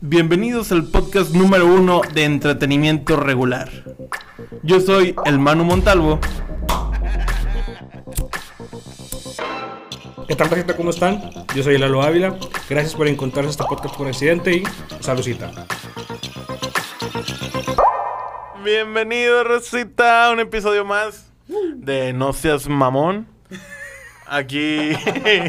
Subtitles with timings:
[0.00, 3.70] Bienvenidos al podcast número uno de entretenimiento regular.
[4.62, 6.18] Yo soy el Manu Montalvo.
[10.28, 10.74] ¿Qué tal, gente?
[10.76, 11.30] ¿Cómo están?
[11.54, 12.36] Yo soy Lalo Ávila.
[12.68, 14.62] Gracias por encontrarse este podcast por accidente y
[15.00, 15.50] saludcita.
[18.64, 21.30] Bienvenido, Rosita, a un episodio más
[21.76, 23.33] de No Seas Mamón.
[24.26, 24.92] Aquí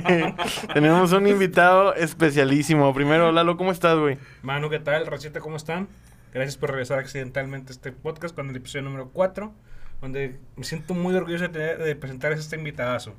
[0.73, 2.93] tenemos un invitado especialísimo.
[2.93, 4.17] Primero, Lalo, ¿cómo estás, güey?
[4.41, 5.05] Manu, ¿qué tal?
[5.07, 5.87] Rosita, ¿cómo están?
[6.33, 9.53] Gracias por regresar accidentalmente a este podcast con el episodio número 4,
[10.01, 13.15] donde me siento muy orgulloso de, tener- de presentarles a este invitadazo.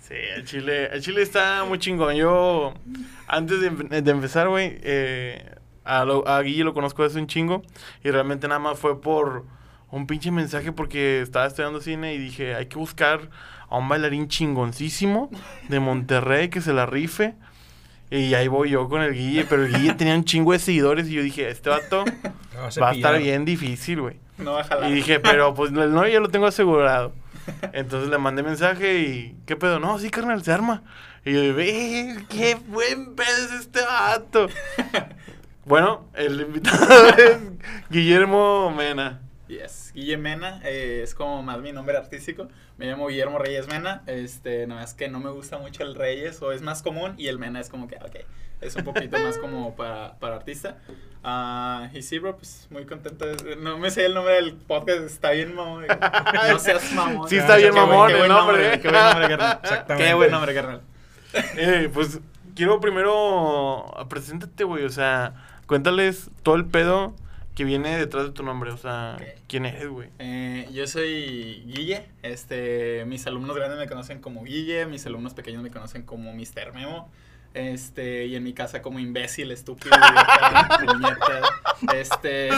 [0.00, 2.14] Sí, el Chile, el Chile está muy chingón.
[2.16, 2.74] Yo,
[3.28, 5.54] antes de, em- de empezar, güey, eh,
[5.84, 7.62] a, lo- a Guille lo conozco desde un chingo.
[8.04, 9.46] Y realmente nada más fue por
[9.90, 13.30] un pinche mensaje porque estaba estudiando cine y dije, hay que buscar
[13.72, 15.30] a un bailarín chingoncísimo
[15.68, 17.34] de Monterrey que se la rife.
[18.10, 21.08] Y ahí voy yo con el Guille, pero el Guille tenía un chingo de seguidores
[21.08, 22.04] y yo dije, este vato
[22.80, 24.16] va a estar bien difícil, güey.
[24.36, 24.90] No va a jalar.
[24.90, 27.14] Y dije, pero pues no, no, ya lo tengo asegurado.
[27.72, 29.80] Entonces le mandé mensaje y, ¿qué pedo?
[29.80, 30.82] No, sí, carnal, se arma.
[31.24, 34.48] Y yo, ve, qué buen pedo es este vato.
[35.64, 37.38] bueno, el invitado es
[37.88, 39.22] Guillermo Mena.
[39.48, 39.81] Yes.
[39.94, 42.48] Guille Mena eh, es como más mi nombre artístico.
[42.78, 44.02] Me llamo Guillermo Reyes Mena.
[44.06, 47.28] Este, nada más que no me gusta mucho el Reyes o es más común y
[47.28, 48.16] el Mena es como que, ok,
[48.60, 50.78] es un poquito más como para, para artista.
[51.24, 53.26] Ah, y sí, bro, pues muy contento.
[53.26, 55.86] de- No me sé el nombre del podcast, está bien mamón.
[56.50, 57.28] No seas mamón.
[57.28, 58.80] Sí está bien mamón el buen nombre.
[58.80, 59.60] Qué buen nombre, carnal.
[59.62, 60.08] Exactamente.
[60.08, 60.80] Qué buen nombre, carnal.
[61.56, 62.18] Eh, pues
[62.56, 65.34] quiero primero, preséntate, güey, o sea,
[65.66, 67.14] cuéntales todo el pedo
[67.54, 69.18] que viene detrás de tu nombre, o sea.
[69.46, 70.08] ¿quién eres, güey?
[70.18, 75.62] Eh, yo soy Guille, este, mis alumnos grandes me conocen como Guille, mis alumnos pequeños
[75.62, 76.72] me conocen como Mr.
[76.72, 77.10] Memo,
[77.52, 79.94] este, y en mi casa como imbécil, estúpido,
[81.94, 82.48] este,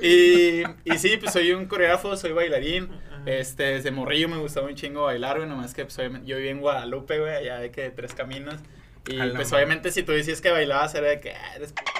[0.00, 2.88] y, y sí, pues soy un coreógrafo, soy bailarín,
[3.26, 6.60] este, desde morrillo me gustaba un chingo bailar, güey, nomás que pues, yo viví en
[6.60, 8.60] Guadalupe, güey, allá de que tres caminos,
[9.08, 11.99] y pues obviamente si tú decías que bailabas era de que, ah, eres puto".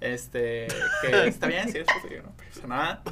[0.00, 0.66] Este,
[1.02, 1.86] que está bien, sí, es
[2.22, 3.02] no pasa nada.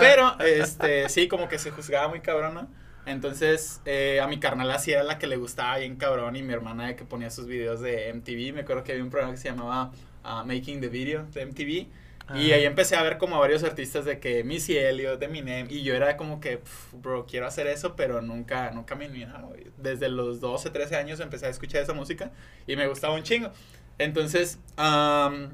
[0.00, 2.68] Pero, este, sí, como que se juzgaba muy cabrona.
[3.06, 6.54] Entonces, eh, a mi carnal así era la que le gustaba bien cabrón y mi
[6.54, 8.54] hermana de que ponía sus videos de MTV.
[8.54, 11.68] Me acuerdo que había un programa que se llamaba ah, Making the Video de MTV.
[12.34, 12.54] Y Ah.
[12.54, 15.82] ahí empecé a ver como a varios artistas de que Missy Elliott, de Eminem, y
[15.82, 19.66] yo era como que, "Pf, bro, quiero hacer eso, pero nunca, nunca me güey.
[19.76, 22.30] Desde los 12, 13 años empecé a escuchar esa música
[22.66, 23.50] y me gustaba un chingo.
[23.98, 25.50] Entonces, am,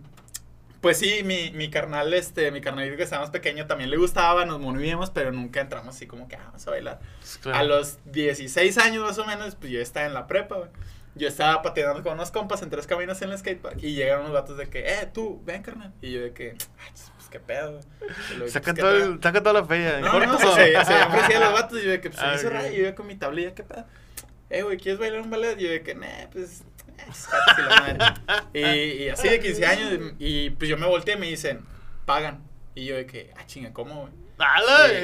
[0.80, 4.44] pues sí, mi, mi carnal, este, mi carnalito que estaba más pequeño también le gustaba,
[4.46, 7.00] nos movíamos, pero nunca entramos así como que ah, vamos a bailar.
[7.18, 7.58] Pues, claro.
[7.58, 10.70] A los 16 años más o menos, pues yo estaba en la prepa, güey.
[11.16, 14.32] Yo estaba patinando con unos compas en tres caminos en el skatepark y llegaron unos
[14.32, 15.92] vatos de que, eh, tú, ven, carnal.
[16.00, 17.80] Y yo de que, "Ah, pues qué pedo,
[18.36, 19.04] luego, Saca, "Pues, ¿qué todo pedo?".
[19.14, 20.00] el- saca toda la feria.
[20.00, 20.26] No, ¿corto?
[20.34, 22.52] no, se, se, ofrecían los vatos y yo de que, pues, se Ah, hizo ok.
[22.54, 22.68] raro.
[22.72, 23.84] Y yo con mi tablilla, ¿qué pedo?
[24.50, 25.58] Eh, güey, ¿quieres bailar un ballet?
[25.60, 26.62] Y yo de que, nah, pues,
[28.53, 31.61] y así de 15 años, y pues yo me volteé y me dicen,
[32.05, 32.43] pagan.
[32.75, 34.12] Y yo de que, ah, chinga, ¿cómo, güey?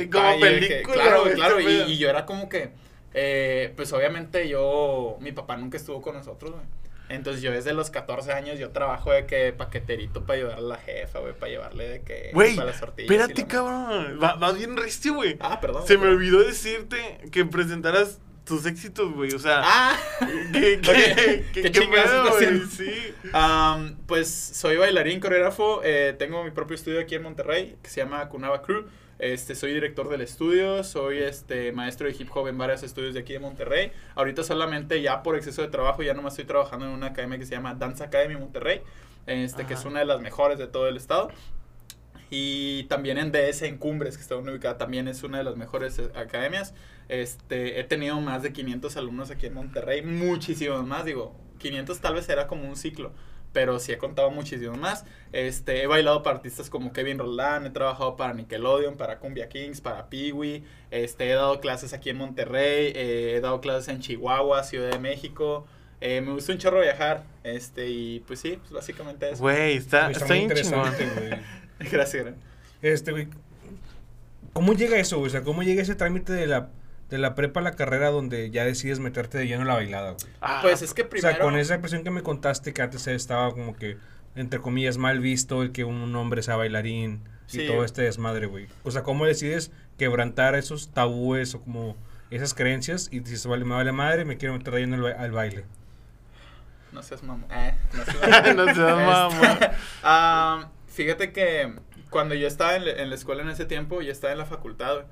[0.02, 0.94] Y- como ah, que, película.
[0.94, 1.60] claro, güey, claro.
[1.60, 2.70] Y, yo era como que,
[3.12, 6.64] eh, pues obviamente yo, mi papá nunca estuvo con nosotros, güey.
[7.08, 10.76] Entonces yo desde los 14 años yo trabajo de que paqueterito para ayudar a la
[10.76, 14.18] jefa, güey, para llevarle de que Güey, espérate, cabrón.
[14.20, 15.36] Va- bien recio, güey.
[15.40, 15.86] Ah, perdón.
[15.86, 19.34] Se me olvidó decirte que presentaras tus éxitos, güey.
[19.34, 19.98] O sea, Ah,
[20.52, 22.60] ¿qué, qué, qué, ¿qué qué pedo, güey?
[22.70, 22.90] Sí.
[23.32, 28.00] Am, pues soy bailarín, coreógrafo, eh, tengo mi propio estudio aquí en Monterrey que se
[28.00, 28.86] llama Cunava Crew.
[29.18, 33.20] Este, soy director del estudio, soy este maestro de hip hop en varios estudios de
[33.20, 33.90] aquí de Monterrey.
[34.14, 37.46] Ahorita solamente ya por exceso de trabajo ya nomás estoy trabajando en una academia que
[37.46, 38.82] se llama Dance Academy Monterrey,
[39.26, 41.30] este que es una de las mejores de todo el estado.
[42.28, 45.98] Y también en DS en Cumbres, que está ubicada, también es una de las mejores
[45.98, 46.74] eh, academias.
[47.08, 52.14] Este, he tenido más de 500 alumnos aquí en Monterrey, muchísimos más, digo, 500 tal
[52.14, 53.12] vez era como un ciclo,
[53.52, 55.04] pero sí he contado muchísimos más.
[55.32, 59.80] Este, he bailado para artistas como Kevin Roldán, he trabajado para Nickelodeon, para Cumbia Kings,
[59.80, 64.62] para Peewee, este, he dado clases aquí en Monterrey, eh, he dado clases en Chihuahua,
[64.64, 65.66] Ciudad de México.
[66.00, 69.42] Eh, me gusta un chorro viajar, este, y pues sí, pues básicamente eso.
[69.42, 71.40] Güey, está, está, muy interesante, güey.
[71.90, 72.34] Gracias.
[72.82, 73.28] Este, güey.
[74.52, 75.28] ¿Cómo llega eso, güey?
[75.28, 76.68] O sea, ¿cómo llega ese trámite de la,
[77.10, 80.12] de la prepa a la carrera donde ya decides meterte de lleno en la bailada,
[80.12, 80.32] güey?
[80.40, 81.34] Ah, Pues es que O primero...
[81.34, 83.96] sea, con esa impresión que me contaste que antes estaba como que,
[84.34, 87.22] entre comillas, mal visto el que un hombre sea bailarín
[87.52, 88.66] y todo este desmadre, güey.
[88.82, 91.96] O sea, ¿cómo decides quebrantar esos tabúes o como
[92.30, 95.10] esas creencias y dices, vale, me vale madre, me quiero meter de lleno al, ba-
[95.22, 95.64] al baile?
[96.92, 97.46] no seas mamón.
[97.52, 98.56] Eh, no seas mamón.
[98.56, 99.44] no seas mamón.
[99.52, 99.70] Este,
[100.02, 101.72] ah, fíjate que
[102.10, 104.46] cuando yo estaba en, la- en la escuela en ese tiempo, yo estaba en la
[104.46, 105.06] facultad, güey.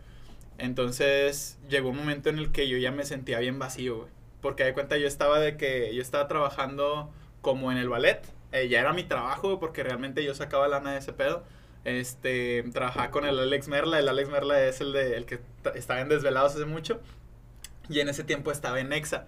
[0.58, 4.08] Entonces llegó un momento en el que yo ya me sentía bien vacío, güey.
[4.40, 7.10] Porque de cuenta yo estaba de que yo estaba trabajando
[7.42, 8.20] como en el ballet.
[8.52, 11.44] eh, ya era mi trabajo, porque realmente yo sacaba lana de ese pedo.
[11.84, 13.98] Este, trabajaba con el Alex Merla.
[13.98, 17.00] El Alex Merla es el, de, el que ta- estaba en Desvelados hace mucho.
[17.88, 19.26] Y en ese tiempo estaba en Nexa.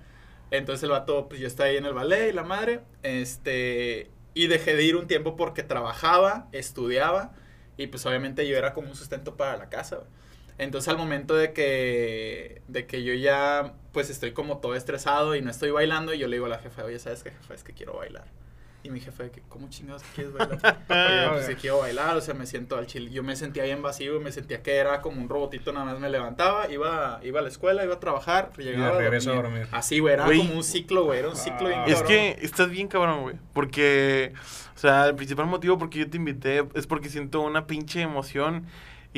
[0.51, 2.81] Entonces el vato, pues yo estaba ahí en el ballet y la madre.
[3.03, 7.33] Este, y dejé de ir un tiempo porque trabajaba, estudiaba.
[7.77, 9.97] Y pues obviamente yo era como un sustento para la casa.
[9.97, 10.09] güey.
[10.59, 15.41] Entonces al momento de que, de que yo ya pues estoy como todo estresado y
[15.43, 17.55] no estoy bailando, y yo le digo a la jefa, oye, ¿sabes qué, jefa?
[17.55, 18.25] Es que quiero bailar.
[18.83, 19.11] Y mi que,
[19.49, 20.61] ¿cómo chingados quieres bailar?
[20.89, 23.11] Oye, pues que quiero bailar, o sea, me siento al chile.
[23.11, 26.09] Yo me sentía bien vacío, me sentía que era como un robotito, nada más me
[26.09, 29.67] levantaba, iba, iba a la escuela, iba a trabajar, llegaba regreso a dormir.
[29.73, 30.39] Así, güey, era Güey.
[30.39, 31.85] como un ciclo, güey, era un ciclo bien Ah.
[31.89, 32.09] Es cabrón.
[32.09, 33.37] que estás bien cabrón, güey.
[33.55, 34.33] Porque,
[34.77, 38.03] o sea, el principal motivo por qué yo te invité es porque siento una pinche
[38.03, 38.67] emoción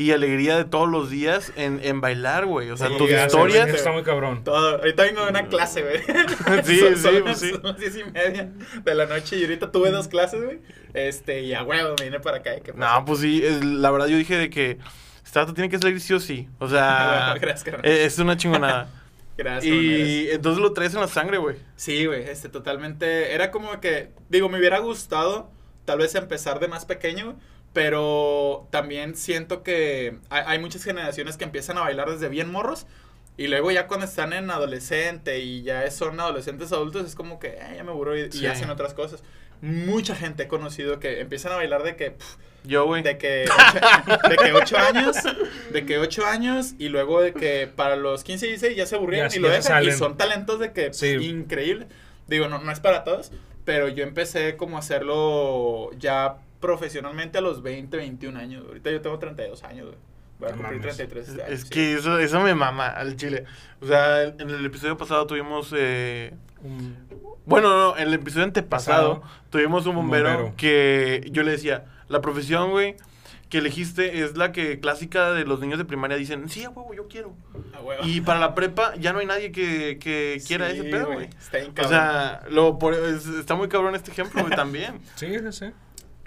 [0.00, 2.70] y alegría de todos los días en, en bailar, güey.
[2.70, 3.68] O sea, Sí, tus historias.
[3.68, 4.44] Está muy cabrón.
[4.44, 4.76] Todo.
[4.78, 5.98] Ahorita vengo de una clase, güey.
[6.64, 7.50] Sí, Son- sí, son las- sí.
[7.50, 8.50] son las diez y media
[8.84, 10.60] de la noche y ahorita tuve dos clases, güey.
[10.94, 12.56] Este, y a huevo me vine para acá.
[12.56, 14.78] ¿y ¿Qué No, pues sí, es- la verdad yo dije de que
[15.24, 16.48] esta vato tiene que salir sí o sí.
[16.58, 18.88] O sea, Gracias, eh, es una chingonada.
[19.36, 19.72] Gracias.
[19.74, 21.56] y entonces lo traes en la sangre, güey.
[21.76, 23.32] Sí, güey, este, totalmente.
[23.34, 25.50] Era como que, digo, me hubiera gustado
[25.84, 27.36] tal vez empezar de más pequeño, güey,
[27.72, 32.86] pero también siento que hay, hay muchas generaciones que empiezan a bailar desde bien morros.
[33.36, 37.48] Y luego ya cuando están en adolescente y ya son adolescentes adultos, es como que
[37.50, 38.46] "Eh, ya me aburro y, y Sí.
[38.46, 39.22] hacen otras cosas.
[39.60, 42.16] Mucha gente he conocido que empiezan a bailar de que,
[42.64, 43.02] Yo, güey.
[43.04, 45.16] de que, ocho, de que ocho años,
[45.72, 48.96] de que ocho años y luego de que para los 15 y 16 ya se
[48.96, 51.26] aburrieron y lo dejan y son talentos de que pf, Sí.
[51.28, 51.86] increíble.
[52.26, 53.30] Digo, no, no es para todos,
[53.64, 58.64] pero yo empecé como a hacerlo ya profesionalmente a los 20, 21 años.
[58.66, 59.98] Ahorita yo tengo 32 años, güey.
[60.38, 60.96] Voy a No cumplir mames.
[60.96, 61.68] 33 este año, Es sí.
[61.70, 63.44] que eso, eso me mama al chile.
[63.80, 65.74] O sea, en el episodio pasado tuvimos.
[65.76, 66.32] Eh,
[66.62, 66.96] Un-
[67.44, 69.32] bueno, no, en el episodio antepasado Pasado.
[69.50, 70.54] tuvimos un Un bombero, bombero.
[70.56, 72.94] que yo le decía: La profesión, güey,
[73.48, 76.94] que elegiste es la que clásica de los niños de primaria dicen: Sí, a huevo,
[76.94, 77.34] yo quiero.
[77.74, 78.02] A huevo.
[78.06, 81.30] Y para la prepa ya no hay nadie que, que quiera Sí, ese pedo, güey.
[81.38, 85.00] Está bien O sea, lo, por- es- está muy cabrón este ejemplo, güey, también.
[85.16, 85.66] Sí, sí, sí.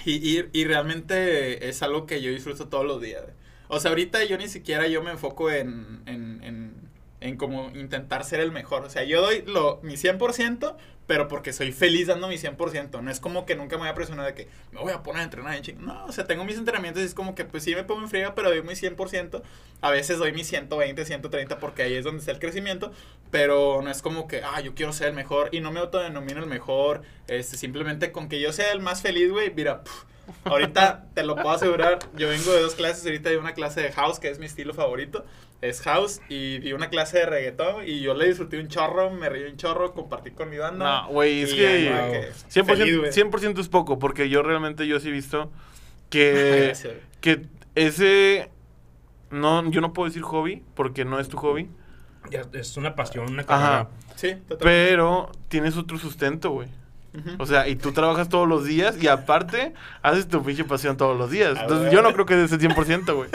[0.05, 3.23] Y, y, y realmente es algo que yo disfruto todos los días.
[3.67, 6.73] O sea, ahorita yo ni siquiera yo me enfoco en, en, en,
[7.21, 8.83] en como intentar ser el mejor.
[8.83, 10.75] O sea, yo doy lo, mi 100%,
[11.11, 13.01] pero porque soy feliz dando mi 100%.
[13.01, 15.19] No es como que nunca me voy a presionar de que me voy a poner
[15.19, 15.85] a entrenar en.
[15.85, 18.07] No, o sea, tengo mis entrenamientos y es como que pues sí me pongo en
[18.07, 19.41] friega, pero doy mi 100%.
[19.81, 22.93] A veces doy mi 120, 130 porque ahí es donde está el crecimiento.
[23.29, 26.39] Pero no es como que, ah, yo quiero ser el mejor y no me autodenomino
[26.39, 27.01] el mejor.
[27.27, 29.83] Este, simplemente con que yo sea el más feliz, güey, mira,
[30.45, 31.99] ahorita te lo puedo asegurar.
[32.15, 34.73] Yo vengo de dos clases, ahorita de una clase de house, que es mi estilo
[34.73, 35.25] favorito.
[35.61, 39.29] Es house y di una clase de reggaetón y yo le disfruté un chorro, me
[39.29, 41.03] reí un chorro, compartí con mi banda.
[41.03, 42.11] No, güey, es que wow.
[42.11, 43.11] que 100%, feliz, güey.
[43.11, 45.51] 100% es poco, porque yo realmente yo sí he visto
[46.09, 46.73] que,
[47.21, 48.49] que ese,
[49.29, 51.69] no, yo no puedo decir hobby, porque no es tu hobby,
[52.31, 53.47] Ya, es una pasión, una Ajá.
[53.47, 53.89] carrera.
[54.15, 54.57] Sí, totalmente.
[54.65, 56.69] pero tienes otro sustento, güey.
[57.39, 61.17] O sea, y tú trabajas todos los días y aparte haces tu pinche pasión todos
[61.17, 61.55] los días.
[61.57, 61.93] Ah, Entonces güey.
[61.93, 63.29] yo no creo que des el 100%, güey.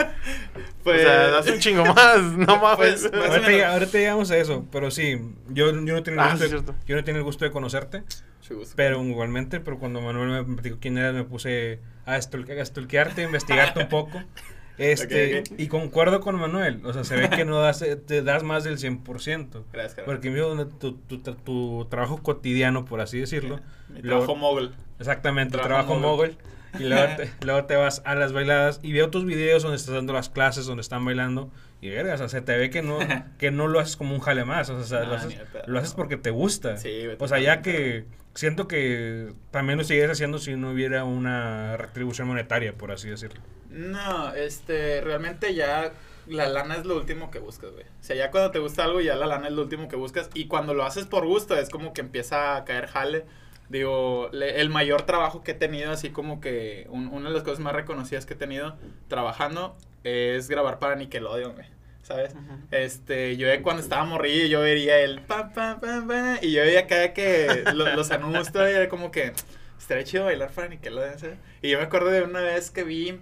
[0.83, 3.07] Pues- o sea, das un chingo más, no mames.
[3.11, 5.19] Pues, Ahorita, ahorita llegamos a eso, pero sí,
[5.49, 7.51] yo, yo no tengo el Ah, gusto sí, de, yo no tengo el gusto de
[7.51, 8.03] conocerte,
[8.41, 8.73] Sí, gusto.
[8.75, 13.25] pero igualmente, pero cuando Manuel me platicó quién eras, me puse a a estulquearte, a
[13.25, 14.21] investigarte un poco.
[14.77, 18.43] Este, y concuerdo con Manuel, o sea, se ve que no das, eh, te das
[18.43, 19.63] más del 100%.
[19.73, 20.05] Gracias.
[20.05, 23.59] Porque donde tu, tu, tu- tu trabajo cotidiano, por así decirlo.
[23.89, 24.73] Mi trabajo mogul.
[24.99, 26.27] Exactamente, Trabajo trabajo mogul.
[26.29, 26.37] mogul.
[26.79, 29.95] Y luego te, luego te vas a las bailadas y veo tus videos donde estás
[29.95, 31.49] dando las clases, donde están bailando.
[31.81, 32.99] Y verga, o sea, se te ve que no,
[33.39, 34.69] que no lo haces como un jale más.
[34.69, 36.77] O sea, No, lo, haces, lo porque te gusta.
[36.77, 38.05] Sí, o sea, ya que
[38.37, 43.41] siento que también lo sigues haciendo si no hubiera una retribución monetaria, por así decirlo.
[43.69, 45.91] No, este, realmente ya
[46.27, 47.83] la lana es lo último que buscas, güey.
[47.85, 50.29] O sea, ya cuando te gusta algo, ya la lana es lo último que buscas.
[50.33, 53.25] Y cuando lo haces por gusto, es como que empieza a caer jale.
[53.69, 57.43] Digo, le- el mayor trabajo que he tenido, así como que un- una de las
[57.43, 58.77] cosas más reconocidas que he tenido
[59.07, 61.67] trabajando es grabar para Nickelodeon, güey.
[62.07, 62.33] ¿Sabes?
[62.71, 66.81] Este, yo cuando estaba morrillo, yo vería el pa, pa, pa, pa, y yo veía
[66.81, 69.33] acá que lo- los anuncios y era como que
[69.77, 71.37] estaría chido bailar para Nickelodeon, ¿sabes?
[71.61, 73.19] Y yo me acuerdo de una vez que vi,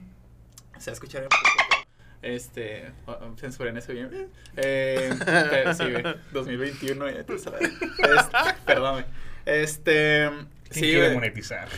[0.77, 1.88] se va a escuchar un poco,
[2.22, 2.92] Este,
[3.39, 4.30] censuren eso bien.
[4.56, 7.62] Eh, pero sí, güey, 2021, ya te sabes.
[7.63, 8.38] Este,
[8.68, 9.04] perdón,
[9.46, 11.13] Este, ¿Quién sí, quiere güey.
[11.15, 11.70] monetizar?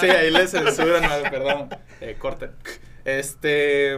[0.00, 1.68] sí, ahí le censuran, no, perdón.
[2.00, 2.50] Eh, corten.
[3.04, 3.96] Este,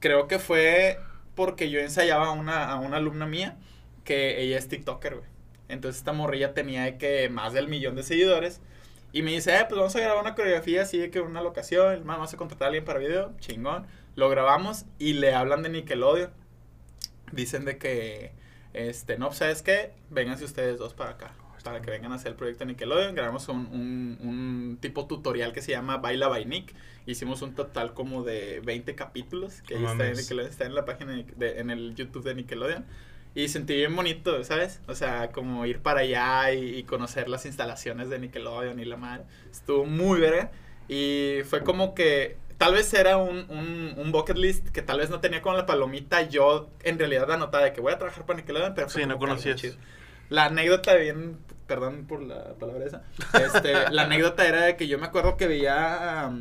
[0.00, 0.98] creo que fue
[1.34, 3.56] porque yo ensayaba a una, a una alumna mía
[4.04, 5.28] que ella es TikToker, güey.
[5.68, 8.60] Entonces esta morrilla tenía de que más del millón de seguidores.
[9.12, 12.02] Y me dice, eh, pues vamos a grabar una coreografía así de que una locación,
[12.06, 13.86] vamos a contratar a alguien para video, chingón.
[14.16, 16.30] Lo grabamos y le hablan de Nickelodeon.
[17.32, 18.32] Dicen de que,
[18.74, 19.92] este, no, pues, ¿sabes qué?
[20.10, 21.32] Vénganse ustedes dos para acá.
[21.68, 23.14] Para que vengan a hacer el proyecto Nickelodeon.
[23.14, 26.74] Grabamos un, un, un tipo tutorial que se llama Baila by Nick.
[27.06, 29.62] Hicimos un total como de 20 capítulos.
[29.62, 32.86] Que ahí está en, está en la página, de, de- en el YouTube de Nickelodeon.
[33.34, 34.80] Y sentí bien bonito, ¿sabes?
[34.88, 38.96] O sea, como ir para allá y, y conocer las instalaciones de Nickelodeon y la
[38.96, 39.24] madre.
[39.50, 40.50] Estuvo muy verga.
[40.88, 45.10] Y fue como que tal vez era un, un, un bucket list que tal vez
[45.10, 46.22] no tenía con la palomita.
[46.22, 49.20] Yo en realidad anotada de que voy a trabajar para Nickelodeon, pero Sí, no como
[49.20, 49.60] conocías.
[50.30, 53.02] La anécdota bien, perdón por la palabra esa.
[53.34, 56.32] Este, la anécdota era de que yo me acuerdo que veía a,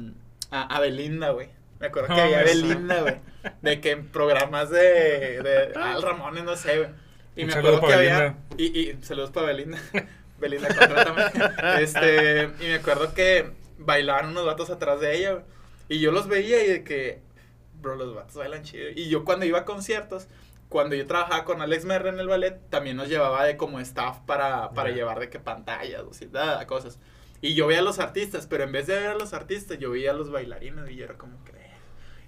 [0.50, 1.50] a, a Belinda, güey.
[1.80, 3.20] Me acuerdo que veía a Belinda, güey.
[3.62, 6.90] De que en programas de, de Al Ramones, no sé, güey.
[7.36, 8.38] Y Un me acuerdo que había.
[8.58, 9.78] Y, y saludos para Belinda.
[10.40, 11.84] Belinda, contrátame.
[11.84, 15.44] Este, y me acuerdo que bailaban unos vatos atrás de ella, güey.
[15.90, 17.22] Y yo los veía y de que,
[17.82, 18.90] bro, los vatos bailan chido.
[18.96, 20.28] Y yo cuando iba a conciertos,
[20.70, 24.20] cuando yo trabajaba con Alex Merra en el ballet, también nos llevaba de como staff
[24.26, 24.96] para, para Ya.
[24.98, 27.00] llevar de que pantallas, o sea, cosas.
[27.42, 29.92] Y yo veía a los artistas, pero en vez de ver a los artistas, yo
[29.92, 31.54] veía a los bailarines y yo era como que...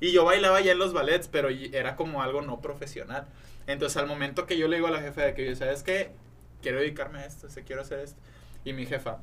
[0.01, 3.27] Y yo bailaba ya en los ballets, pero era como algo no profesional.
[3.67, 6.11] Entonces al momento que yo le digo a la jefa de que, yo, ¿sabes qué?
[6.61, 8.19] Quiero dedicarme a esto, sea, quiero hacer esto.
[8.63, 9.19] Y mi jefa,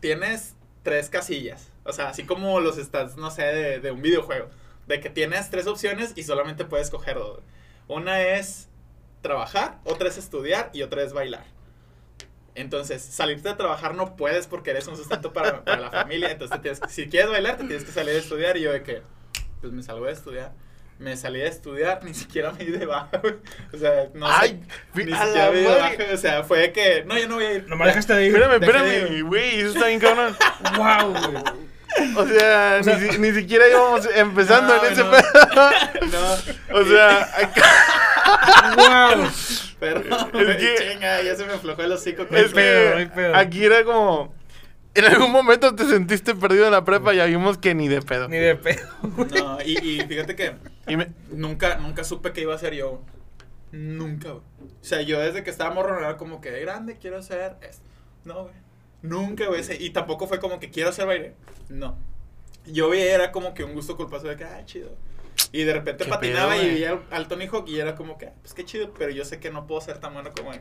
[0.00, 1.70] tienes tres casillas.
[1.84, 4.48] O sea, así como los stats, no sé, de, de un videojuego.
[4.86, 7.40] De que tienes tres opciones y solamente puedes coger dos.
[7.88, 8.68] Una es
[9.22, 11.44] trabajar, otra es estudiar y otra es bailar.
[12.54, 16.30] Entonces, salirte de trabajar no puedes porque eres un sustento para, para la familia.
[16.30, 18.56] Entonces, te tienes que- si quieres bailar, te tienes que salir a estudiar.
[18.56, 19.02] Y yo de que,
[19.60, 20.52] pues me salgo de estudiar.
[20.98, 23.34] Me salí de estudiar, ni siquiera me di de baja, güey.
[23.74, 24.62] O sea, no Ay,
[24.94, 25.04] sé.
[25.04, 25.96] Ni a siquiera me di de baja.
[26.14, 27.68] O sea, fue de que, no, yo no voy a ir.
[27.68, 28.34] Nomás dejaste de ir.
[28.34, 30.34] Espérame, espérame, güey, eso está bien cabrón.
[30.78, 31.44] Wow, güey.
[32.16, 35.10] O sea, O sea- ni, si- ni siquiera íbamos empezando No, en ese no.
[35.10, 35.30] pedo.
[36.12, 36.78] No.
[36.80, 39.28] O sea, acá- Wow.
[39.78, 42.26] Perdón, Es que- chinga, ya se me aflojó el hocico.
[42.26, 43.36] con es el pedo, pedo.
[43.36, 44.34] aquí era como.
[44.94, 48.00] En algún momento te sentiste perdido en la prepa y ya vimos que ni de
[48.00, 48.28] pedo.
[48.28, 48.88] Ni de pedo.
[49.02, 50.54] No, y, y fíjate que
[50.88, 53.02] Y me- nunca, nunca supe que iba a ser yo.
[53.72, 54.42] Nunca, güey.
[54.80, 57.82] O sea, yo desde que estaba morro era como que de grande quiero ser esto.
[58.24, 58.54] No, güey.
[59.02, 59.62] Nunca, güey.
[59.78, 61.34] Y tampoco fue como que quiero ser baile.
[61.68, 61.96] No.
[62.66, 64.90] Yo vi, era como que un gusto culposo de que, ah, chido.
[65.52, 68.26] Y de repente ¿Qué patinaba pedo, y veía al, Tony Hawk y era como que,
[68.26, 70.60] ah, pues qué chido, pero yo sé que no puedo ser tan bueno como él.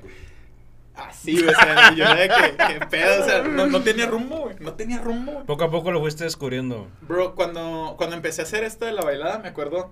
[0.94, 1.54] Así, güey.
[1.54, 4.56] O sea, yo era de que, que pedo, o sea, no, no tenía rumbo, güey.
[4.60, 5.44] No tenía rumbo.
[5.46, 6.88] Poco a poco lo fuiste descubriendo.
[7.02, 9.92] Bro, cuando, cuando empecé a hacer esto de la bailada, me acuerdo,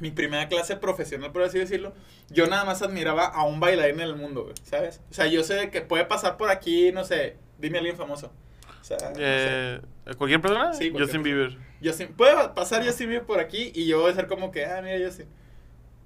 [0.00, 1.92] mi primera clase profesional, por así decirlo,
[2.28, 5.00] yo nada más admiraba a un bailarín en el mundo, güey, ¿sabes?
[5.10, 8.32] O sea, yo sé que puede pasar por aquí, no sé, dime a alguien famoso.
[8.80, 9.20] O sea, no sé.
[9.22, 9.80] eh,
[10.16, 10.72] ¿Cualquier persona?
[10.72, 11.58] Sí, cualquier Justin Bieber.
[11.82, 14.80] Justin, puede pasar Justin Bieber por aquí y yo voy a ser como que, ah,
[14.82, 15.26] mira Justin.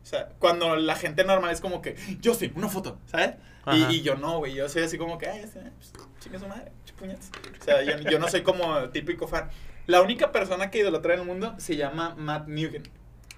[0.02, 3.34] O sea, cuando la gente normal es como que, Justin, una foto, ¿sabes?
[3.72, 6.70] Y, yo no, güey, yo soy así como que, ay, Justin, pues, chingue su madre,
[6.84, 7.30] chupuñetas.
[7.60, 9.48] O sea, yo, yo no soy como típico fan.
[9.86, 12.88] La única persona que idolatra en el mundo se llama Matt Nugent.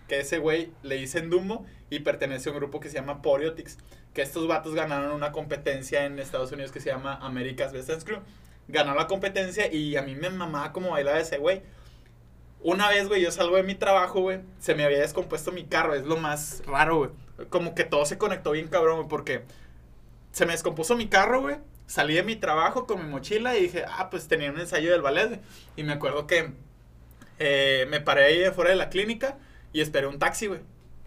[0.08, 3.78] Que ese güey le dicen Dumbo y pertenece a un grupo que se llama Poriotics.
[4.14, 8.06] Que estos vatos ganaron una competencia en Estados Unidos que se llama America's Best Dance
[8.06, 8.20] Crew.
[8.68, 11.62] Ganó la competencia y a mí me mamaba como bailaba ese güey.
[12.60, 14.40] Una vez, güey, yo salgo de mi trabajo, güey.
[14.58, 15.94] Se me había descompuesto mi carro.
[15.94, 17.10] Es lo más raro, güey.
[17.48, 19.08] Como que todo se conectó bien cabrón, güey.
[19.08, 19.42] Porque
[20.32, 21.56] se me descompuso mi carro, güey.
[21.86, 25.02] Salí de mi trabajo con mi mochila y dije, ah, pues tenía un ensayo del
[25.02, 25.40] ballet, güey.
[25.76, 26.50] Y me acuerdo que
[27.38, 29.36] eh, me paré ahí afuera de la clínica
[29.73, 30.61] y esperé un taxi, güey.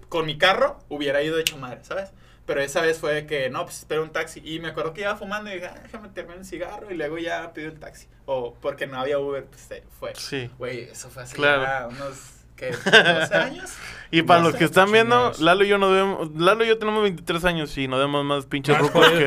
[0.09, 2.11] Con mi carro hubiera ido hecho madre, ¿sabes?
[2.45, 4.41] Pero esa vez fue que, no, pues espero un taxi.
[4.43, 6.89] Y me acuerdo que iba fumando y dije, ah, déjame terminar un cigarro.
[6.89, 8.07] Y luego ya pidió el taxi.
[8.25, 10.13] O porque no había Uber, pues fue.
[10.15, 10.49] Sí.
[10.57, 11.61] Güey, eso fue Claro.
[11.61, 12.17] ya unos,
[12.55, 12.71] ¿qué?
[12.73, 13.71] ¿12 años?
[14.11, 15.31] Y para No los sé, que están viendo.
[15.37, 18.47] Lalo y yo no debemos, Lalo y yo tenemos 23 años y no demos más
[18.47, 19.25] pinches rucos que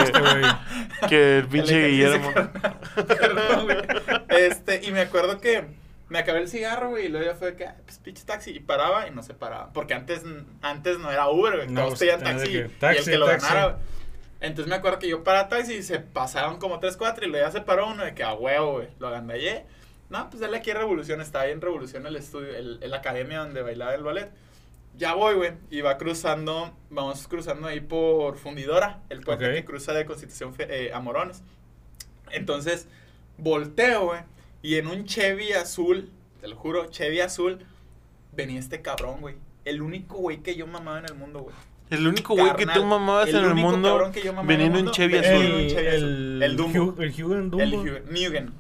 [1.08, 2.32] que, el pinche El Guillermo.
[3.06, 3.76] Perdón, güey.
[4.28, 5.66] Este, y me acuerdo que
[6.12, 8.60] me acabé el cigarro, güey, y luego ya fue que, ah, pues pinche taxi, y
[8.60, 9.72] paraba y no se paraba.
[9.72, 10.22] Porque antes,
[10.60, 13.10] antes no era Uber, güey, No, todos pues, pedían tenía taxi, que- y el taxi,
[13.10, 13.46] que lo taxi.
[13.48, 13.78] ganara.
[14.40, 17.46] Entonces me acuerdo que yo para taxi y se pasaron como 3, 4 y luego
[17.46, 19.64] ya se paró uno de que a huevo, güey, lo agandallé.
[20.10, 23.38] No, pues dale aquí a Revolución, está ahí en Revolución el estudio, el, el academia
[23.38, 24.30] donde bailaba el ballet.
[24.98, 29.52] Ya voy, güey, y va cruzando, vamos cruzando ahí por Fundidora, el puente Ok.
[29.54, 31.42] que cruza de Constitución eh, a Morones.
[32.30, 32.88] Entonces,
[33.38, 34.20] volteo, güey,
[34.62, 37.58] y en un Chevy azul, te lo juro, Chevy azul,
[38.32, 39.34] venía este cabrón, güey.
[39.64, 41.54] El único güey que yo mamaba en el mundo, güey.
[41.90, 44.48] El único güey que tú mamabas el en el único mundo cabrón que yo mamaba
[44.48, 45.44] venía en un mundo, Chevy venía azul.
[45.44, 46.02] en un El, Chevy azul.
[46.08, 46.78] el, El Dumbo.
[46.84, 47.62] Hugh- el Hugo en Dumbo.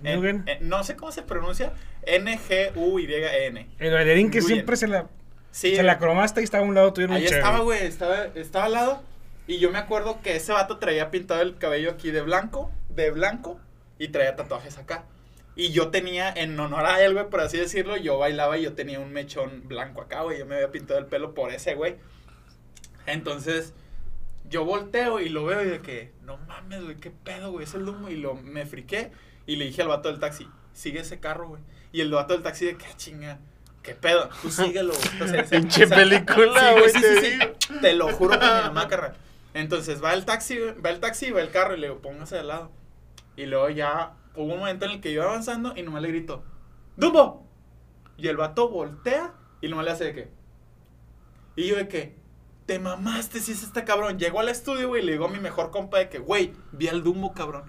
[0.04, 1.72] El Hugen, no sé cómo se pronuncia.
[2.04, 3.66] N-G-U-Y-N.
[3.78, 4.54] El bailarín que Nugen.
[4.54, 5.06] siempre se la,
[5.50, 7.38] Sí, se la cromaste y estaba a un lado tuyo en un ahí Chevy.
[7.38, 7.84] estaba, güey.
[7.86, 9.02] Estaba, estaba al lado.
[9.46, 13.10] Y yo me acuerdo que ese vato traía pintado el cabello aquí de blanco, de
[13.10, 13.58] blanco,
[13.98, 15.04] y traía tatuajes acá.
[15.54, 18.72] Y yo tenía, en honor a él, güey, por así decirlo, yo bailaba y yo
[18.72, 20.38] tenía un mechón blanco acá, güey.
[20.38, 21.96] Yo me había pintado el pelo por ese, güey.
[23.06, 23.74] Entonces,
[24.48, 27.74] yo volteo y lo veo y de que, no mames, güey, qué pedo, güey, es
[27.74, 28.08] el humo.
[28.08, 29.10] Y lo, me friqué
[29.46, 31.62] y le dije al vato del taxi, sigue ese carro, güey.
[31.92, 33.38] Y el vato del taxi de que, "Ah, chinga,
[33.82, 35.46] qué pedo, tú síguelo, güey.
[35.48, 37.30] Pinche película, sí, güey, sí, te sí, sí.
[37.38, 37.80] digo.
[37.80, 39.14] Te lo juro por mi mamá, carnal.
[39.54, 42.36] Entonces va el taxi, güey, va el taxi, va el carro y le digo, póngase
[42.36, 42.70] de lado.
[43.36, 46.42] Y luego ya hubo un momento en el que iba avanzando y nomás le grito,
[46.96, 47.46] ¡Dumbo!
[48.16, 50.30] Y el vato voltea y nomás le hace de que.
[51.56, 52.16] Y yo de que,
[52.66, 54.18] te mamaste si es este cabrón.
[54.18, 56.88] Llegó al estudio, güey, y le digo a mi mejor compa de que, güey, vi
[56.88, 57.64] al Dumbo, cabrón.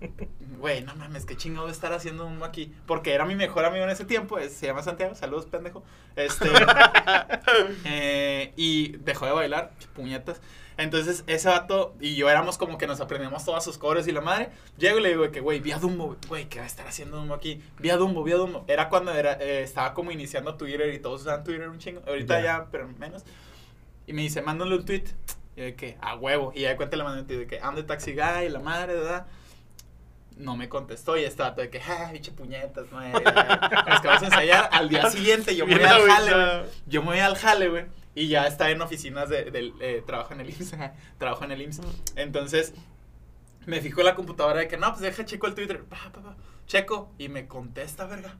[0.58, 2.72] Güey, no mames, qué chingado de estar haciendo Dumbo aquí.
[2.86, 5.84] Porque era mi mejor amigo en ese tiempo, es- se llama Santiago, saludos, pendejo.
[6.16, 6.48] Este.
[7.84, 10.40] eh, y dejó de bailar, puñetas.
[10.78, 14.20] Entonces, ese vato y yo éramos como que nos aprendíamos todas sus cores y la
[14.20, 14.50] madre.
[14.76, 17.16] Llego y le digo que, güey, vi a Dumbo, güey, ¿qué va a estar haciendo
[17.16, 17.62] Dumbo aquí?
[17.78, 18.64] Vi a Dumbo, vi a Dumbo.
[18.68, 22.02] Era cuando era, eh, estaba como iniciando Twitter y todos usaban Twitter un chingo.
[22.06, 22.44] Ahorita Ya.
[22.44, 23.24] ya, pero menos.
[24.06, 25.04] Y me dice, mándale un tweet.
[25.56, 26.52] Y yo de que, a huevo.
[26.54, 29.26] Y de cuenta le mandé un tweet de que, the taxi guy, la madre, ¿verdad?
[30.36, 33.12] No me contestó y estaba todo de que, ah, biche puñetas, madre.
[33.14, 33.22] Es
[34.02, 34.68] que vamos a ensayar.
[34.70, 36.70] Al día siguiente yo me voy al jale, güey.
[36.86, 37.86] Yo me voy al jale, güey.
[38.16, 40.74] Y ya está en oficinas de, eh, trabajo en el IMSS.
[41.18, 41.82] trabajo en el IMSS.
[42.16, 42.74] Entonces,
[43.66, 45.84] me fijo en la computadora de que, no, pues deja checo el Twitter.
[45.84, 46.36] Pa, pa, pa.
[46.66, 47.12] Checo.
[47.18, 48.36] Y me contesta, verga.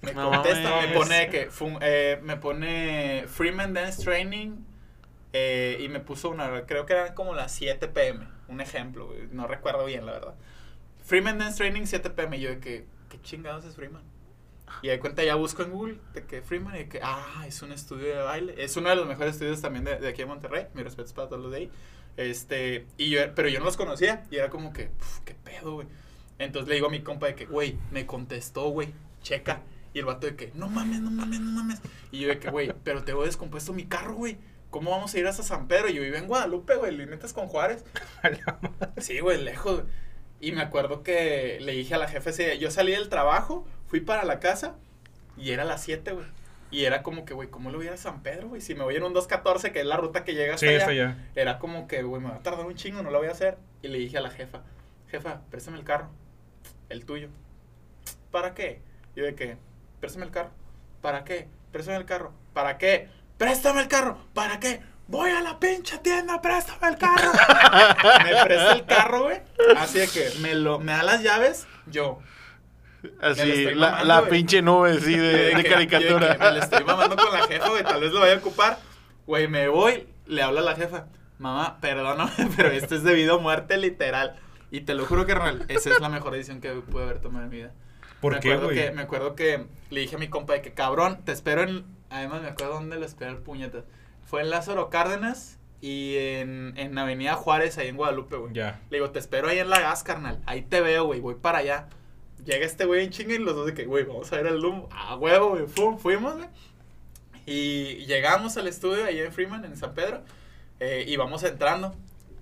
[0.00, 0.96] Me No contesta, me mames.
[0.96, 1.48] pone que,
[1.82, 4.64] eh, me pone Freeman Dance Training.
[5.34, 8.26] eh, y me puso una, creo que eran como las 7 pm.
[8.48, 10.34] Un ejemplo, no recuerdo bien, la verdad.
[11.04, 12.36] Freeman Dance Training 7 pm.
[12.36, 14.02] Y yo de que, ¿qué chingados es Freeman?
[14.80, 17.60] Y de cuenta ya busco en Google de que Freeman y de que, ah, es
[17.62, 18.54] un estudio de baile.
[18.58, 20.66] Es uno de los mejores estudios también de, de aquí en Monterrey.
[20.74, 21.70] Mi respeto para todos los de ahí.
[22.16, 24.24] Este, y yo, pero yo no los conocía.
[24.30, 25.88] Y era como que, "Uf, qué pedo, güey.
[26.38, 28.88] Entonces le digo a mi compa de que, güey, me contestó, güey,
[29.22, 29.62] checa.
[29.94, 31.80] Y el vato de que, no mames, no mames, no mames.
[32.10, 34.38] Y yo de que, güey, pero te voy descompuesto mi carro, güey.
[34.70, 35.90] ¿Cómo vamos a ir hasta San Pedro?
[35.90, 37.84] Y yo vivo en Guadalupe, güey, límites con Juárez.
[38.98, 39.82] Sí, güey, lejos.
[40.40, 44.24] Y me acuerdo que le dije a la jefe, yo salí del trabajo, fui para
[44.24, 44.74] la casa
[45.36, 46.24] y era las 7, güey.
[46.70, 48.62] Y era como que, güey, ¿cómo lo voy a ir a San Pedro, güey?
[48.62, 51.18] Si me voy en un 214, que es la ruta que llega hasta Sí, allá.
[51.34, 53.58] Era como que, güey, me va a tardar un chingo, no lo voy a hacer.
[53.82, 54.62] Y le dije a la jefa,
[55.10, 56.08] jefa, préstame el carro,
[56.88, 57.28] el tuyo.
[58.30, 58.80] ¿Para qué?
[59.14, 59.58] Yo de que,
[60.00, 60.52] préstame el carro.
[61.02, 61.48] ¿Para qué?
[61.70, 62.32] Préstame el carro.
[62.54, 63.10] ¿Para qué?
[63.36, 64.16] Préstame el carro.
[64.32, 64.80] ¿Para qué?
[65.06, 67.30] Voy a la pinche tienda, préstame el carro.
[68.24, 69.42] me presta el carro, güey.
[69.76, 72.22] Así de que me lo, me da las llaves, yo.
[73.20, 76.36] Así, la, mamando, la pinche nube, sí, de, de de que- de que caricatura.
[76.38, 77.82] Me la estoy mamando con la jefa, güey.
[77.82, 78.78] Tal vez lo vaya a ocupar.
[79.26, 81.06] Güey, me voy, le hablo a la jefa.
[81.38, 84.36] Mamá, perdóname, pero esto es debido a muerte literal.
[84.70, 87.44] Y te lo juro que real, esa es la mejor decisión que pude haber tomado
[87.44, 87.72] en mi vida.
[88.20, 90.72] ¿Por me qué, acuerdo que Me acuerdo que le dije a mi compa de que,
[90.72, 91.84] cabrón, te espero en...
[92.08, 93.84] Además, me acuerdo dónde lo esperé el puñetas.
[94.24, 98.52] Fue en Lázaro Cárdenas y en, en Avenida Juárez, ahí en Guadalupe, güey.
[98.54, 98.80] Ya.
[98.90, 100.40] Le digo, te espero ahí en la gas, carnal.
[100.46, 101.20] Ahí te veo, güey.
[101.20, 101.88] Voy para allá.
[102.44, 104.60] Llega este güey en chinga y los dos de que, güey, vamos a ver el
[104.60, 104.88] Lumbo.
[104.90, 105.66] Ah, huevo, güey.
[105.66, 106.48] Fum, fuimos, güey.
[107.46, 110.22] Y llegamos al estudio ahí en Freeman, en San Pedro.
[110.80, 111.94] eh, y vamos entrando.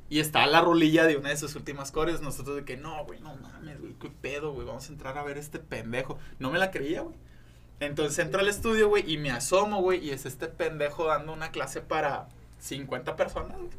[0.09, 2.21] Y está la rolilla de una de sus últimas cores.
[2.23, 3.93] Nosotros de que, no, güey, no mames, güey.
[3.95, 4.67] Qué pedo, güey.
[4.67, 6.19] Vamos a entrar a ver este pendejo.
[6.39, 7.17] No me la creía, güey.
[7.81, 10.05] Entonces entro al estudio, güey, y me asomo, güey.
[10.05, 13.71] Y es este pendejo dando una clase para 50 personas, güey.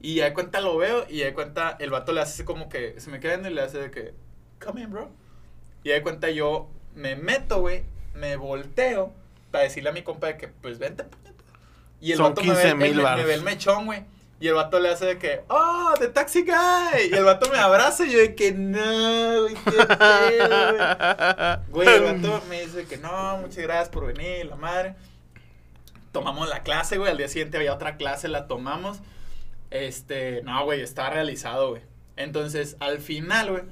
[0.00, 3.10] Y de cuenta lo veo y de cuenta el vato le hace como que se
[3.10, 4.14] me queda viendo y le hace de que,
[4.64, 5.10] come in, bro.
[5.84, 9.12] Y de cuenta yo me meto, güey, me volteo
[9.50, 11.44] para decirle a mi compa de que, pues vente, puñeta.
[12.00, 14.04] Y el Son vato me ve, 15,000 me- me, ve el mechón, güey.
[14.40, 17.08] Y el vato le hace de que, oh, the taxi guy.
[17.10, 20.72] Y el vato me abraza y yo de que, no, güey, qué pedo,
[21.70, 21.86] güey.
[21.86, 24.96] Güey, el vato me dice que no, muchas gracias por venir, la madre.
[26.12, 27.10] Tomamos la clase, güey.
[27.10, 28.98] Al día siguiente había otra clase, la tomamos.
[29.70, 31.82] Este, no, güey, está realizado, güey.
[32.16, 33.62] Entonces, al final, güey,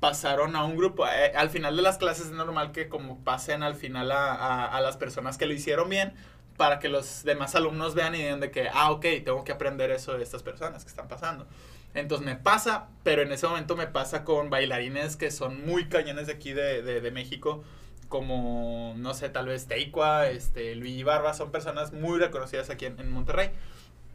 [0.00, 1.06] pasaron a un grupo.
[1.06, 4.66] eh, al final de las clases es normal que como pasen al final a, a-
[4.76, 6.14] a las personas que lo hicieron bien
[6.56, 9.90] para que los demás alumnos vean y digan de que, ah, ok, tengo que aprender
[9.90, 11.46] eso de estas personas que están pasando.
[11.94, 16.26] Entonces me pasa, pero en ese momento me pasa con bailarines que son muy cañones
[16.28, 17.64] de aquí de, de, de México,
[18.08, 22.98] como, no sé, tal vez Teicua, este, Luigi Barba, son personas muy reconocidas aquí en,
[23.00, 23.50] en Monterrey.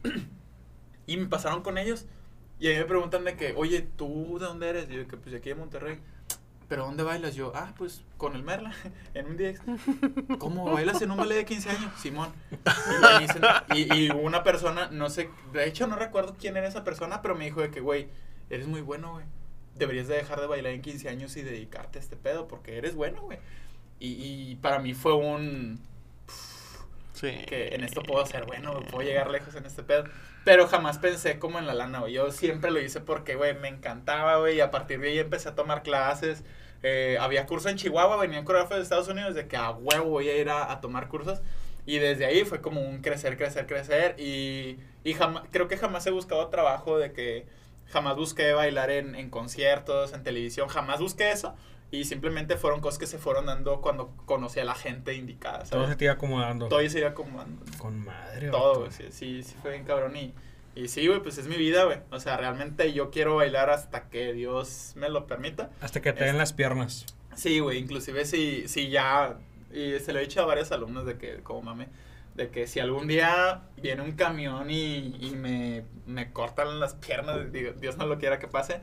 [1.06, 2.06] y me pasaron con ellos.
[2.58, 4.88] Y a mí me preguntan de que, oye, ¿tú de dónde eres?
[4.90, 6.00] Y yo, que pues de aquí de Monterrey.
[6.68, 7.34] ¿Pero dónde bailas?
[7.36, 8.72] Yo, ah, pues con el Merla,
[9.14, 9.60] en un DX.
[10.38, 11.92] ¿Cómo bailas en un ballet de 15 años?
[12.00, 12.32] Simón.
[12.50, 13.42] Y, dicen-
[13.74, 17.34] y, y una persona, no sé, de hecho no recuerdo quién era esa persona, pero
[17.36, 18.08] me dijo de que, güey,
[18.50, 19.26] eres muy bueno, güey.
[19.76, 22.94] Deberías de dejar de bailar en 15 años y dedicarte a este pedo, porque eres
[22.96, 23.38] bueno, güey.
[24.00, 25.78] Y, y para mí fue un,
[27.12, 27.30] Sí.
[27.46, 30.04] que en esto puedo ser bueno, puedo llegar lejos en este pedo.
[30.46, 32.14] Pero jamás pensé como en la lana, güey.
[32.14, 34.58] Yo siempre lo hice porque, güey, me encantaba, güey.
[34.58, 36.44] Y a partir de ahí empecé a tomar clases.
[36.84, 40.28] Eh, había curso en Chihuahua, venían coreógrafos de Estados Unidos de que a huevo voy
[40.28, 41.42] a ir a, a tomar cursos.
[41.84, 44.14] Y desde ahí fue como un crecer, crecer, crecer.
[44.20, 47.46] Y, y jamás, creo que jamás he buscado trabajo de que
[47.88, 50.68] jamás busqué bailar en, en conciertos, en televisión.
[50.68, 51.56] Jamás busqué eso.
[51.90, 55.58] Y simplemente fueron cosas que se fueron dando cuando conocí a la gente indicada.
[55.58, 55.90] Todo ¿sabes?
[55.90, 56.68] se te iba acomodando.
[56.68, 57.62] Todo se iba acomodando.
[57.78, 58.90] Con madre, Todo, güey.
[58.90, 60.16] Sí, sí, sí fue bien cabrón.
[60.16, 60.34] Y,
[60.74, 61.98] y sí, güey, pues es mi vida, güey.
[62.10, 65.70] O sea, realmente yo quiero bailar hasta que Dios me lo permita.
[65.80, 67.06] Hasta que te den las piernas.
[67.34, 69.38] Sí, güey, inclusive si, si ya,
[69.72, 71.88] y se lo he dicho a varios alumnos de que, como mame,
[72.34, 77.52] de que si algún día viene un camión y, y me, me cortan las piernas,
[77.52, 78.80] digo, Dios no lo quiera que pase,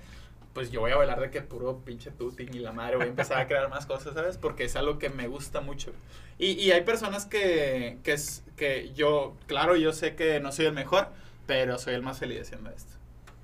[0.54, 3.10] pues yo voy a bailar de que puro pinche tuting y la madre, voy a
[3.10, 4.38] empezar a crear más cosas, ¿sabes?
[4.38, 5.92] Porque es algo que me gusta mucho.
[6.38, 10.66] Y, y hay personas que, que, es, que yo, claro, yo sé que no soy
[10.68, 11.08] el mejor,
[11.48, 12.94] pero soy el más feliz haciendo esto.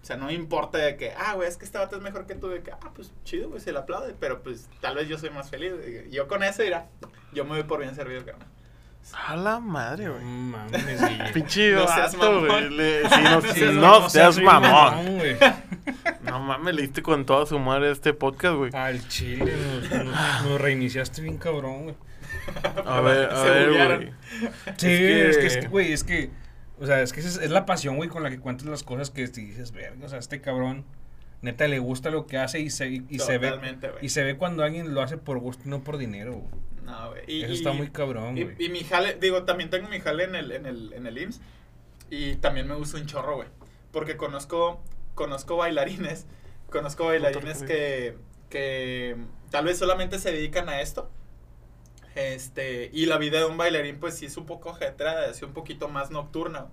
[0.01, 2.25] O sea, no me importa de que, ah, güey, es que este vato es mejor
[2.25, 5.07] que tú, de que, ah, pues chido, güey, se le aplaude, pero pues tal vez
[5.07, 5.73] yo soy más feliz.
[6.09, 6.87] Yo con eso, irá,
[7.33, 8.47] yo me voy por bien servido, carnal.
[9.13, 10.25] A la madre, No güey.
[10.25, 11.31] mames.
[11.33, 12.47] Pinche No seas vato, mamón.
[12.47, 12.69] güey.
[12.69, 15.17] Le- sí, no, sí, seas no mamón, seas soy mamón.
[15.17, 15.37] güey.
[16.23, 18.71] No mames, le diste con toda su madre este podcast, güey.
[18.73, 19.51] Al chile,
[19.91, 21.95] nos, nos- nos reiniciaste bien cabrón, güey.
[22.85, 23.97] A ver, a Se ver, buguearon.
[23.97, 24.13] güey.
[24.77, 26.29] Sí, Es que- que, es que, güey, es que,
[26.79, 28.83] o sea, es que esa es, es la pasión, güey, con la que cuentas las
[28.83, 30.85] cosas que te dices, verga, o sea, este cabrón,
[31.41, 34.05] neta, le gusta lo que hace y se, y, y se ve, Totalmente, güey.
[34.05, 36.68] y se ve cuando alguien lo hace por gusto y no por dinero, güey.
[36.89, 37.23] No, güey.
[37.27, 38.55] Y- Eso y- está muy cabrón, Y, güey.
[38.59, 41.41] y mi jale, digo, también tengo mi jale en el, en el, en el IMSS.
[42.09, 43.47] Y también me gusta un chorro, güey.
[43.91, 44.83] Porque conozco,
[45.15, 46.25] conozco bailarines.
[46.71, 48.15] Conozco bailarines que,
[48.49, 49.15] que
[49.51, 51.09] tal vez solamente se dedican a esto.
[52.15, 55.53] Este, y la vida de un bailarín, pues sí es un poco ajetreada, es un
[55.53, 56.67] poquito más nocturna.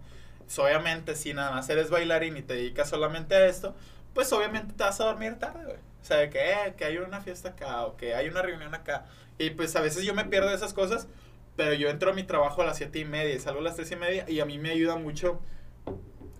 [0.59, 3.75] Obviamente, si nada más eres bailarín y te dedicas solamente a esto,
[4.15, 5.79] pues obviamente te vas a dormir tarde, güey.
[6.07, 9.07] O sea, que, eh, que hay una fiesta acá o que hay una reunión acá.
[9.39, 11.09] Y pues a veces yo me pierdo de esas cosas,
[11.57, 13.75] pero yo entro a mi trabajo a las siete y media y salgo a las
[13.75, 15.41] tres y media y a mí me ayuda mucho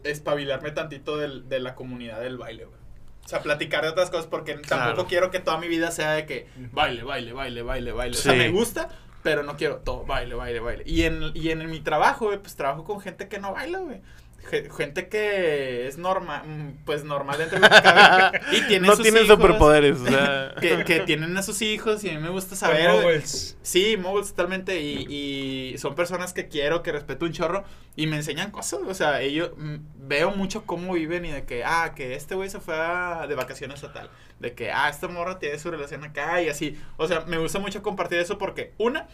[0.05, 2.79] espabilarme tantito del- de la comunidad del baile, güey.
[3.25, 4.85] O sea, platicar de otras cosas porque Claro.
[4.85, 8.17] tampoco quiero que toda mi vida sea de que baile, baile, baile, baile, baile.
[8.17, 8.39] O sea, Sí.
[8.39, 8.89] me gusta,
[9.25, 10.85] pero no quiero todo, baile, baile, baile.
[10.87, 14.01] Y en, y en mi trabajo, güey, pues trabajo con gente que no baila, güey.
[14.49, 16.43] Ge- Gente que es normal,
[16.85, 18.41] pues normal dentro de cabe.
[18.53, 20.55] Y tiene No sus tienen hijos, superpoderes, o sea.
[20.61, 22.91] Que, que tienen a sus hijos y a mí me gusta saber.
[22.91, 23.57] moguls.
[23.63, 24.81] Sí, moguls totalmente.
[24.81, 27.65] Y, y son personas que quiero, que respeto un chorro.
[27.97, 28.81] Y me enseñan cosas.
[28.87, 32.49] O sea, ellos mm, veo mucho cómo viven y de que, ah, que este güey
[32.49, 34.11] se fue a- de vacaciones a tal.
[34.39, 36.79] De que, ah, esta morra tiene su relación acá y así.
[36.99, 39.09] O sea, me gusta mucho compartir eso porque, una,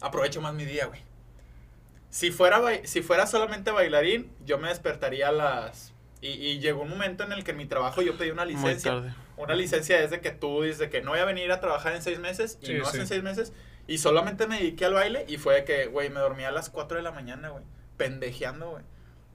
[0.00, 1.00] aprovecho más mi día, güey.
[2.12, 5.94] Si fuera, si fuera solamente bailarín, yo me despertaría a las...
[6.20, 8.52] Y, y llegó un momento en el que en mi trabajo yo pedí una Muy
[8.54, 8.92] licencia.
[8.92, 9.14] tarde.
[9.38, 12.02] Una licencia es de que tú dices que no voy a venir a trabajar en
[12.02, 12.90] seis meses y Sí, no sí.
[12.90, 13.52] hacen seis meses
[13.88, 16.68] y solamente me dediqué al baile y fue de que, güey, me dormía a las
[16.70, 17.64] 4 de la mañana, güey,
[17.96, 18.84] pendejeando, güey.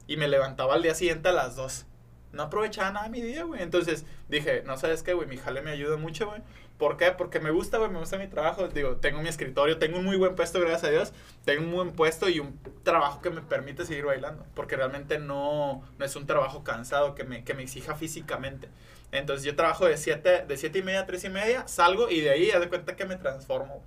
[0.07, 1.85] Y me levantaba al día siguiente a las 2.
[2.31, 3.61] No aprovechaba nada mi día, güey.
[3.61, 6.41] Entonces dije, no sabes qué, güey, mi jale me ayuda mucho, güey.
[6.77, 7.11] ¿Por qué?
[7.11, 8.67] Porque me gusta, güey, me gusta mi trabajo.
[8.67, 11.13] Digo, tengo mi escritorio, tengo un muy buen puesto, gracias a Dios.
[11.43, 14.45] Tengo un buen puesto y un trabajo que me permite seguir bailando.
[14.53, 18.69] Porque realmente no, no es un trabajo cansado que me, que me exija físicamente.
[19.11, 22.21] Entonces yo trabajo de 7 de siete y media a 3 y media, salgo y
[22.21, 23.81] de ahí haz de cuenta que me transformo.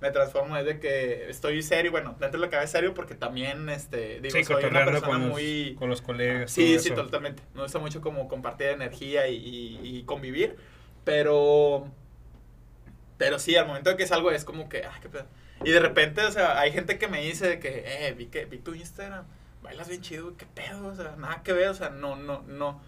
[0.00, 3.68] Me transformo desde que estoy serio, bueno, dentro de lo que cabe serio porque también,
[3.68, 5.74] este, digo, Sí, soy una persona con los, muy...
[5.76, 6.52] con los colegas.
[6.52, 6.94] Sí, sí, eso.
[7.02, 7.42] totalmente.
[7.54, 10.56] Me gusta mucho como compartir energía y, y- y convivir,
[11.04, 11.90] pero...
[13.16, 15.26] Pero sí, al momento de que salgo es como que, ah, qué pedo.
[15.64, 18.44] Y de repente, o sea, hay gente que me dice de que, eh, vi, que,
[18.44, 19.24] vi tu Instagram,
[19.62, 22.80] bailas bien chido, qué pedo, o sea, nada que ver, o sea, no, no, no,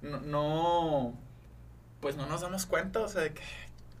[0.00, 1.18] no, no,
[2.00, 3.42] pues no nos damos cuenta, o sea, de que,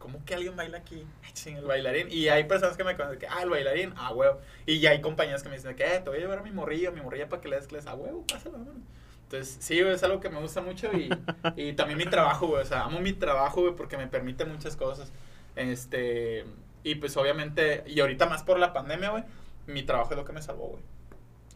[0.04, 1.02] ¿cómo que alguien baila aquí?
[1.46, 2.08] El bailarín.
[2.10, 4.38] Y hay personas que me conocen que, ah, el bailarín, ah, huevo.
[4.66, 6.50] Y ya hay compañeras que me dicen que, eh, te voy a llevar a mi
[6.50, 8.82] morrillo, mi morrilla para que le des clases, ah, huevo, pásalo, vámonos.
[9.22, 11.08] Entonces, sí, güey, es algo que me gusta mucho y,
[11.56, 14.76] y también mi trabajo, güey, o sea, amo mi trabajo, güey, porque me permite muchas
[14.76, 15.10] cosas.
[15.56, 16.44] Este,
[16.82, 19.24] y pues obviamente, y ahorita más por la pandemia, güey,
[19.66, 20.82] mi trabajo es lo que me salvó, güey.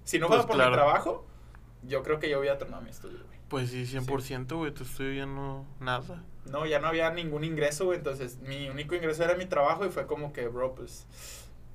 [0.04, 0.70] Si no Pues fuera por claro.
[0.70, 1.26] mi trabajo,
[1.82, 3.38] yo creo que yo hubiera tornado mi estudio, güey.
[3.48, 6.22] Pues sí, 100%, güey, tu estudio ya no, nada.
[6.50, 7.98] No, ya no había ningún ingreso, güey.
[7.98, 11.06] Entonces, mi único ingreso era mi trabajo y fue como que, bro, pues,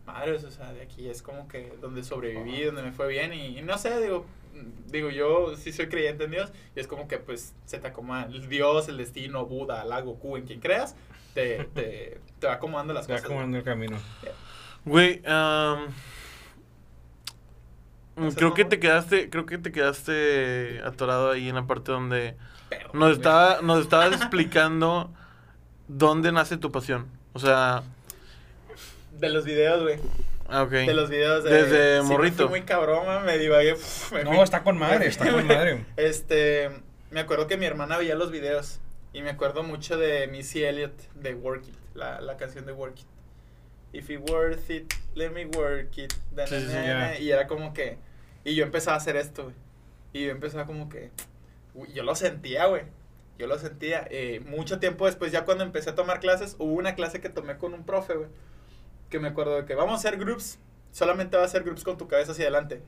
[0.06, 3.34] madres, o sea, de aquí es como que donde sobreviví, donde me fue bien.
[3.34, 4.26] Y, y no sé, digo,
[4.88, 8.24] digo, yo sí soy creyente en Dios y es como que, pues, se te acomoda
[8.24, 10.96] el Dios, el destino, Buda, Alá, Goku, en quien creas,
[11.34, 13.26] te, te, te va acomodando las Te va cosas.
[13.26, 13.98] acomodando el camino.
[14.86, 15.88] Güey, am,
[18.16, 21.92] ¿No seas creo que te quedaste, creo que te quedaste atorado ahí en la parte
[21.92, 22.36] donde
[22.94, 23.12] Nos güey.
[23.14, 25.12] estaba, nos estabas explicando
[25.88, 27.08] dónde nace tu pasión.
[27.34, 27.84] O sea,
[29.20, 30.00] De los videos, güey.
[30.50, 30.72] ah, ok.
[30.72, 31.52] De los videos de...
[31.52, 32.44] Desde sí, me morrito.
[32.50, 33.76] fui muy cabrón, man, me divagué.
[34.12, 35.86] me No, está con me madre, está con madre.
[35.98, 36.70] Este,
[37.12, 38.80] me acuerdo que mi hermana veía los videos
[39.14, 43.00] y me acuerdo mucho de Missy Elliott de Work It, la, la canción de Work
[43.00, 43.06] It.
[43.96, 46.14] If it worth it, let me work it.
[46.32, 46.98] Da, Sí, na, sí, na, ya.
[47.00, 47.20] na.
[47.20, 47.98] Y era como que,
[48.44, 49.56] y yo empezaba a hacer esto, güey.
[50.14, 51.12] Y yo empezaba como que,
[51.94, 52.84] yo lo sentía, güey.
[53.38, 54.08] Yo lo sentía.
[54.12, 57.58] Eh, mucho tiempo después, ya cuando empecé a tomar clases, hubo una clase que tomé
[57.58, 58.30] con un profe, güey.
[59.10, 60.60] Que me acuerdo de que vamos a hacer groups,
[60.92, 62.82] solamente va a hacer groups con tu cabeza hacia adelante.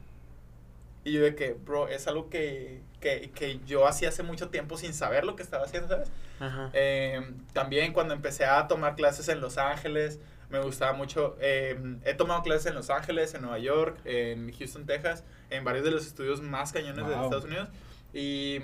[1.04, 4.76] Y yo de que, bro, es algo que, que, que yo hacía hace mucho tiempo
[4.78, 6.12] sin saber lo que estaba haciendo, ¿sabes?
[6.40, 6.70] Ajá.
[6.74, 7.22] Eh,
[7.54, 10.20] también cuando empecé a tomar clases en Los Ángeles,
[10.50, 11.38] me gustaba mucho.
[11.42, 15.86] eh, he tomado clases en Los Ángeles, en Nueva York, en Houston, Texas, en varios
[15.86, 17.24] de los estudios más cañones de Wow.
[17.26, 17.70] Estados Unidos.
[18.16, 18.62] Y,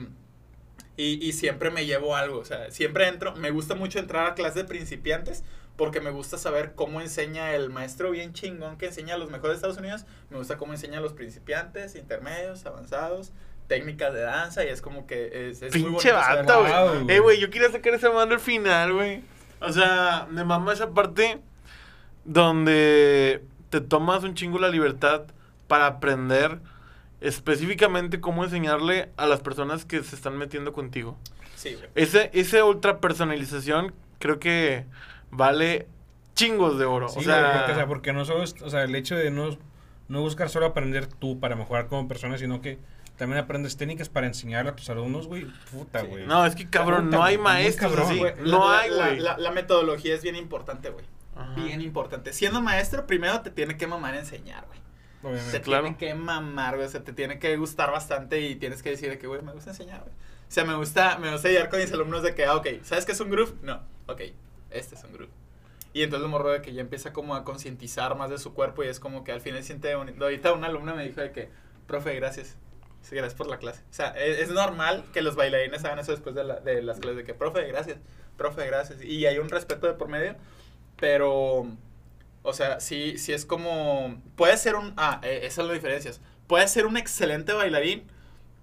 [0.98, 3.36] y, y siempre me llevo algo, o sea, siempre entro.
[3.36, 5.44] Me gusta mucho entrar a clases de principiantes
[5.76, 9.52] porque me gusta saber cómo enseña el maestro bien chingón que enseña a los mejores
[9.52, 10.06] de Estados Unidos.
[10.30, 13.34] Me gusta cómo enseña a los principiantes, intermedios, avanzados,
[13.68, 16.72] técnicas de danza y es como que es, es muy Pinche vato, güey.
[16.72, 19.22] Wow, Eh, güey, yo quería sacar esa mano al final, güey.
[19.60, 21.40] O sea, me mama esa parte
[22.26, 25.24] donde te tomas un chingo la libertad
[25.68, 26.60] para aprender
[27.22, 31.18] específicamente cómo enseñarle a las personas que se están metiendo contigo.
[31.56, 31.90] Sí, güey.
[31.96, 34.86] Ese, esa ultra personalización creo que
[35.30, 35.88] vale
[36.36, 37.08] chingos de oro.
[37.10, 39.58] Sí, o sea, porque, o sea, porque no solo, o sea, el hecho de no,
[40.08, 42.80] no buscar solo aprender tú para mejorar como persona, sino que
[43.18, 45.46] también aprendes técnicas para enseñarle a tus alumnos, güey.
[45.72, 46.08] Puta, Sí.
[46.08, 46.26] güey.
[46.26, 48.42] no, es que cabrón, Puta, no hay maestros cabrón, así.
[48.50, 49.20] No la- hay, la- güey.
[49.20, 51.06] La, la metodología es bien importante, güey.
[51.56, 52.34] Bien importante.
[52.34, 54.80] Siendo maestro, primero te tiene que mamar enseñar, güey.
[55.24, 55.52] Obviamente.
[55.52, 55.84] Te claro.
[55.84, 56.88] tiene que mamar, güey.
[56.88, 59.52] O sea, te tiene que gustar bastante y tienes que decir de que, güey, me
[59.52, 60.12] gusta enseñar, güey.
[60.14, 63.06] O sea, me gusta, me gusta llegar con mis alumnos de que, ah, ok, ¿sabes
[63.06, 63.54] qué es un groove?
[63.62, 64.22] No, ok,
[64.72, 65.32] este es un groove.
[65.94, 68.84] Y entonces el morro de que ya empieza como a concientizar más de su cuerpo
[68.84, 70.24] y es como que al final siente bonito.
[70.24, 71.50] Ahorita una alumna me dijo de que,
[71.88, 72.56] profe, gracias.
[73.02, 73.82] Sí, gracias por la clase.
[73.90, 77.00] O sea, es, es normal que los bailarines hagan eso después de, la- de las
[77.00, 77.98] clases de que, profe, gracias,
[78.38, 79.02] profe, gracias.
[79.04, 80.36] Y hay un respeto de por medio,
[81.00, 81.66] pero,
[82.44, 86.22] o sea, sí, sí es como, puede ser un, ah, eh, esas son las diferencias.
[86.48, 88.04] Puede ser un excelente bailarín,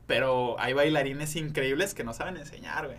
[0.06, 2.98] pero hay bailarines increíbles que no saben enseñar, güey.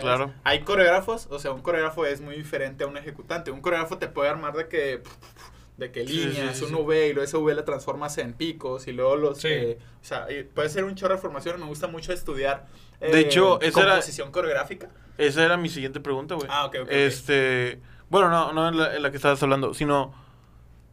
[0.00, 0.32] Claro.
[0.44, 3.50] Hay coreógrafos, o sea, un coreógrafo es muy diferente a un ejecutante.
[3.50, 5.02] Un coreógrafo te puede armar de que
[5.78, 6.74] de que Sí, sí, líneas, sí, un.
[6.74, 9.48] V y luego ese V le transformas en picos y luego los Sí.
[9.48, 12.66] eh, o sea, puede ser un chorro de formación, me gusta mucho estudiar
[13.00, 14.88] eh, De hecho, esa era- composición coreográfica.
[15.18, 16.48] Esa era mi siguiente pregunta, güey.
[16.50, 16.88] Ah, ok, ok, ok.
[16.90, 20.14] Este, bueno, no, no en la, en la que estabas hablando, sino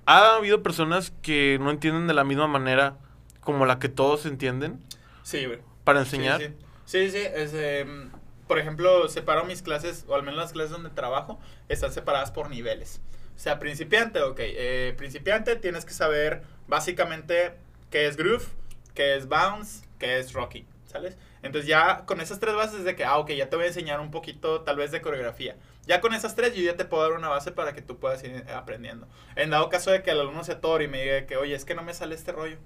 [0.06, 2.98] ha habido personas que no entienden de la misma manera
[3.42, 4.80] como la que todos entienden
[5.24, 5.60] Sí, güey.
[5.84, 6.40] para enseñar.
[6.42, 6.48] Sí,
[6.86, 8.12] sí, sí, sí, es, em,
[8.48, 12.50] por ejemplo, separo mis clases, o al menos las clases donde trabajo, están separadas por
[12.50, 13.02] niveles.
[13.36, 14.40] O sea, principiante, ok.
[14.40, 17.54] eh, principiante tienes que saber básicamente
[17.90, 18.46] qué es groove,
[18.94, 21.18] qué es bounce, qué es rocking, ¿sales?
[21.42, 24.00] Entonces ya con esas tres bases de que, ah, ok, ya te voy a enseñar
[24.00, 25.56] un poquito tal vez de coreografía.
[25.88, 28.24] Ya con esas tres yo ya te puedo dar una base para que tú puedas
[28.24, 29.08] ir aprendiendo.
[29.36, 31.66] En dado caso de que el alumno se atore y me diga que, oye, es
[31.66, 32.58] que no me sale este rollo.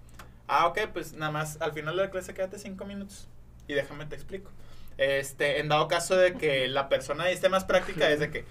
[0.47, 3.27] Ah, ok, pues nada más al final de la clase quédate cinco minutos
[3.67, 4.51] y déjame te explico.
[4.97, 8.45] Este, en dado caso de que la persona esté más práctica, es de que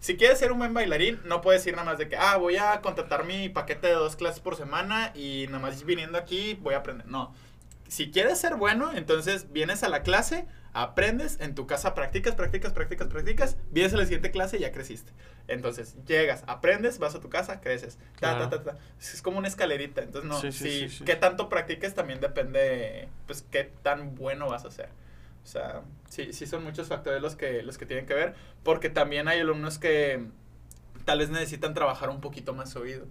[0.00, 2.56] si quieres ser un buen bailarín, no puedes ir nada más de que, ah, voy
[2.56, 6.74] a contratar mi paquete de dos clases por semana y nada más viniendo aquí voy
[6.74, 7.06] a aprender.
[7.06, 7.34] No.
[7.88, 12.72] Si quieres ser bueno, entonces vienes a la clase, aprendes, en tu casa practicas, practicas,
[12.72, 15.12] practicas, practicas, vienes a la siguiente clase y ya creciste.
[15.46, 17.96] Entonces, llegas, aprendes, vas a tu casa, creces.
[18.18, 18.48] Ta, Claro.
[18.48, 18.78] ta, ta, ta.
[18.98, 20.02] Es como una escalerita.
[20.02, 24.48] Entonces, no, Sí, sí, si sí, qué tanto practiques también depende, pues, qué tan bueno
[24.48, 24.88] vas a ser.
[25.44, 28.88] O sea, sí, sí son muchos factores los que, los que tienen que ver, porque
[28.88, 30.24] también hay alumnos que
[31.04, 33.06] tal vez necesitan trabajar un poquito más oído.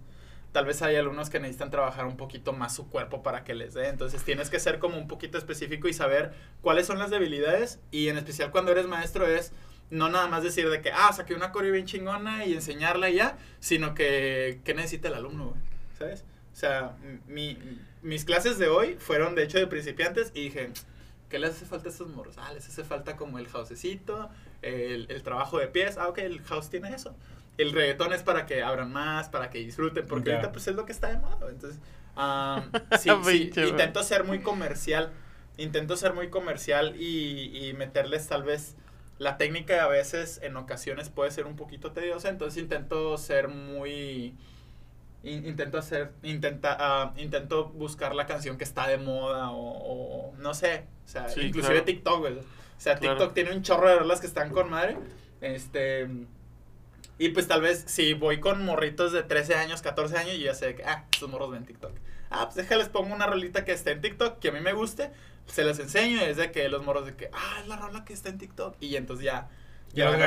[0.54, 3.74] Tal vez hay alumnos que necesitan trabajar un poquito más su cuerpo para que les
[3.74, 3.88] dé.
[3.88, 7.80] Entonces tienes que ser como un poquito específico y saber cuáles son las debilidades.
[7.90, 9.50] Y en especial cuando eres maestro es
[9.90, 13.16] no nada más decir de que, ah, saqué una coreo bien chingona y enseñarla y
[13.16, 15.54] ya, sino que, ¿qué necesita el alumno?
[15.98, 16.22] ¿Sabes?
[16.52, 17.58] O sea, mi,
[18.02, 20.70] mis clases de hoy fueron de hecho de principiantes y dije,
[21.30, 22.36] ¿qué les hace falta a estos morros?
[22.38, 24.30] Ah, les hace falta como el housecito,
[24.62, 25.98] el, el trabajo de pies.
[25.98, 27.16] Ah, ok, el house tiene eso.
[27.56, 30.84] El reggaetón es para que abran más, para que disfruten, porque ahorita pues es lo
[30.86, 31.38] que está de moda.
[31.50, 31.80] Entonces,
[33.00, 35.12] sí, intento ser muy comercial.
[35.56, 38.76] Intento ser muy comercial y, y meterles tal vez
[39.18, 44.34] la técnica a veces en ocasiones puede ser un poquito tediosa, entonces intento ser muy
[45.22, 50.34] in- intento hacer intenta ah, intento buscar la canción que está de moda o, o
[50.38, 51.84] no sé, o sea, Sí, inclusive claro.
[51.84, 52.38] TikTok, güey.
[52.38, 52.42] O
[52.78, 53.16] sea, Claro.
[53.18, 54.96] TikTok tiene un chorro de rolas que están con madre.
[55.40, 56.08] Este
[57.18, 60.54] y pues tal vez si voy con morritos de 13 años, 14 años, yo ya
[60.54, 61.92] sé que, ah, estos morros ven TikTok.
[62.30, 65.10] Ah, pues déjales pongo una rolita que esté en TikTok, que a mí me guste,
[65.46, 68.04] se las enseño y es de que los morros de que, ah, es la rola
[68.04, 68.76] que está en TikTok.
[68.80, 69.48] Y entonces ya.
[69.92, 70.26] Ya lo pena.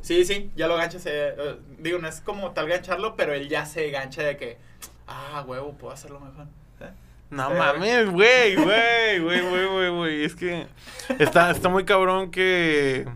[0.00, 1.02] Sí, sí, ya lo ganchas.
[1.04, 4.56] eh, digo, no es como tal gancharlo, pero él ya se gancha de que,
[5.06, 6.46] ah, huevo, puedo hacerlo mejor.
[6.80, 6.90] ¿eh?
[7.28, 10.24] No mames, güey, güey, güey, güey, güey, güey.
[10.24, 10.66] Es que
[11.18, 13.06] está, está muy cabrón que.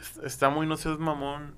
[0.00, 1.54] es- Está muy, no seas mamón.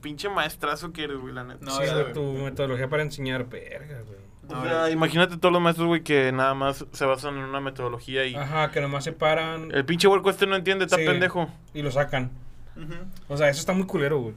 [0.00, 1.64] Pinche maestrazo que eres, güey, la neta.
[1.64, 2.12] No, sí, güey.
[2.12, 4.18] tu metodología para enseñar, verga, güey.
[4.48, 4.90] O sea, ya.
[4.90, 8.34] imagínate todos los maestros, güey, que nada más se basan en una metodología y.
[8.34, 11.04] Ajá, que nomás se paran El pinche huerco este no entiende, está Sí.
[11.06, 11.48] pendejo.
[11.74, 12.30] y lo sacan.
[13.28, 14.34] O sea, eso está muy culero, güey.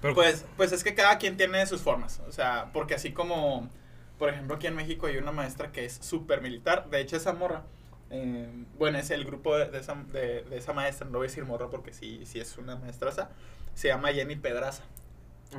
[0.00, 2.20] Pero, Pues, pues es que cada quien tiene sus formas.
[2.28, 3.70] O sea, porque así como,
[4.18, 6.90] por ejemplo, aquí en México hay una maestra que es súper militar.
[6.90, 7.62] De hecho, esa morra,
[8.12, 8.48] eh,
[8.78, 11.06] bueno, es el grupo de, de esa, de, de esa maestra.
[11.06, 13.30] No voy a decir morra porque sí, sí es una maestraza.
[13.74, 14.84] Se llama Jenny Pedraza.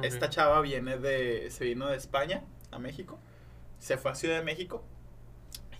[0.01, 3.19] Esta chava viene de, se vino de España a México.
[3.79, 4.83] Se fue a Ciudad de México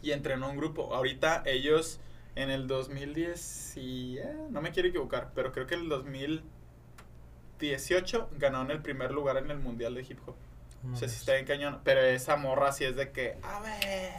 [0.04, 0.94] y entrenó un grupo.
[0.94, 2.00] Ahorita ellos
[2.36, 8.30] en el 2010, y, eh, no me quiero equivocar, pero creo que en el 2018
[8.38, 10.36] ganaron el primer lugar en el Mundial de Hip Hop.
[10.84, 11.10] no O sea, mames.
[11.20, 11.80] está bien cañón.
[11.84, 14.14] Pero esa morra sí es de que, a ver,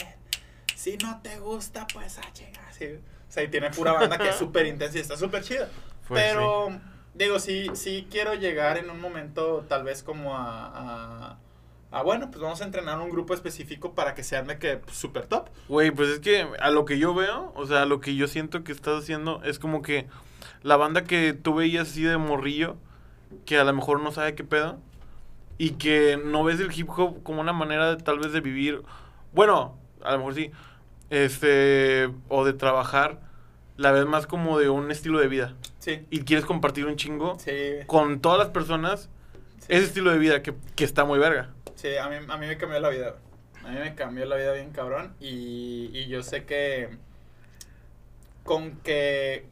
[0.85, 2.71] si no te gusta, pues a chingar.
[2.71, 2.85] sí.
[3.27, 5.71] O sea, y tiene pura banda que es súper intensa y está súper chida.
[6.07, 6.79] Pues, pero,
[7.15, 11.39] digo, sí, sí quiero llegar en un momento tal vez como a,
[11.91, 14.95] a, bueno, pues vamos a entrenar un grupo específico para que sean de que pues,
[14.95, 15.49] súper top.
[15.69, 18.29] Güey, pues es que a lo que yo veo, o sea, a lo que yo
[18.29, 20.07] siento que estás haciendo es como que
[20.63, 22.77] la banda que tú veías así de morrillo,
[23.47, 24.79] que a lo mejor no sabe qué pedo,
[25.57, 28.83] y que no ves el hip hop como una manera de, tal vez de vivir,
[29.33, 30.53] bueno, a lo mejor sí,
[31.15, 33.21] este, o de trabajar,
[33.77, 37.39] la ves más como de un estilo de vida, Sí, y quieres compartir un chingo
[37.39, 37.53] sí.
[37.87, 39.09] con todas las personas
[39.61, 39.67] sí.
[39.69, 41.51] ese estilo de vida que, que está muy verga.
[41.75, 43.17] Sí, a mí, a mí me cambió la vida.
[43.65, 45.15] A mí me cambió la vida bien cabrón.
[45.21, 46.91] Y, y yo sé que.
[48.45, 49.47] Con que.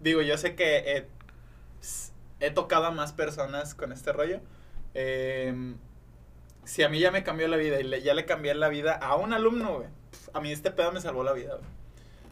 [0.00, 1.06] Digo, yo sé que he,
[2.40, 4.40] he tocado a más personas con este rollo.
[4.94, 5.76] Em,
[6.64, 8.94] si a mí ya me cambió la vida y le- ya le cambié la vida
[8.94, 9.88] a un alumno, güey.
[10.34, 11.68] A mí este pedo me salvó la vida, güey.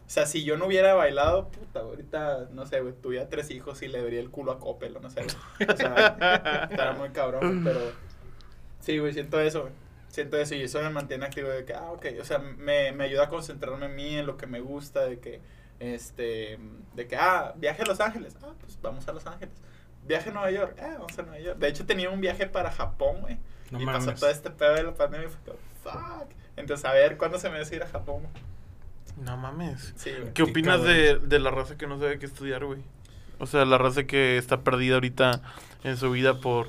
[0.05, 3.81] O sea, si yo no hubiera bailado, puta, ahorita, no sé, güey, tuviera tres hijos
[3.81, 5.69] y le vería el culo a Coppel, no sé, güey.
[5.69, 7.79] O sea, estará muy cabrón, pero...
[8.79, 9.73] Sí, güey, siento eso, güey.
[10.09, 13.05] Siento eso y eso me mantiene activo de que, ah, ok, o sea, me, me
[13.05, 15.41] ayuda a concentrarme en mí, en lo que me gusta, de que,
[15.79, 16.59] este,
[16.93, 19.55] de que, ah, viaje a Los Ángeles, ah, pues vamos a Los Ángeles.
[20.05, 21.57] Viaje a Nueva York, ah, vamos a Nueva York.
[21.57, 23.39] De hecho, tenía un viaje para Japón, güey.
[23.71, 26.29] No y pasó todo este pedo de la pandemia y fue como, fuck.
[26.55, 28.23] Entonces, a ver, ¿cuándo se me a ir a Japón?
[29.17, 29.93] No mames.
[29.95, 30.33] Sí, güey.
[30.33, 32.81] ¿Qué opinas de, de la raza que no sabe qué estudiar, güey?
[33.39, 35.41] O sea, la raza que está perdida ahorita
[35.83, 36.67] en su vida por...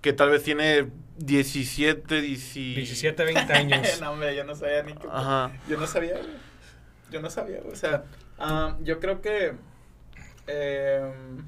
[0.00, 3.86] Que tal vez tiene 17, 10 17, 20 años.
[4.00, 5.06] no, hombre, yo no sabía ni qué.
[5.10, 5.52] Ajá.
[5.68, 6.30] Yo no sabía, güey.
[7.10, 7.72] Yo no sabía, güey.
[7.72, 8.04] O sea,
[8.38, 9.54] ah, yo creo que.
[10.48, 11.44] em,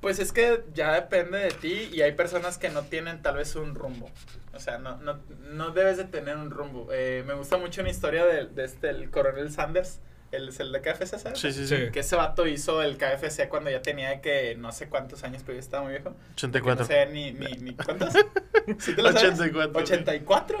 [0.00, 3.56] pues es que ya depende de ti y hay personas que no tienen tal vez
[3.56, 4.10] un rumbo.
[4.56, 5.20] O sea, no, no,
[5.52, 6.88] no debes de tener un rumbo.
[6.92, 10.00] Eh, me gusta mucho una historia de, de este, el coronel Sanders,
[10.32, 11.38] el, el de KFC, ¿sabes?
[11.38, 11.90] Sí, sí, Sí.
[11.92, 15.54] Que ese vato hizo el KFC cuando ya tenía que no sé cuántos años, pero
[15.54, 16.10] ya estaba muy viejo.
[16.12, 16.84] Que 84.
[16.84, 18.12] No sé ni, ni, ni cuántos.
[18.78, 19.38] ¿Sí te lo sabes?
[19.38, 19.80] 84.
[19.80, 20.58] 84.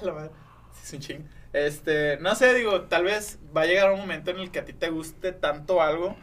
[0.00, 0.30] A la madre.
[0.72, 1.28] Sí, es un ching.
[1.52, 4.64] Este, no sé, digo, tal vez va a llegar un momento en el que a
[4.64, 6.16] ti te guste tanto algo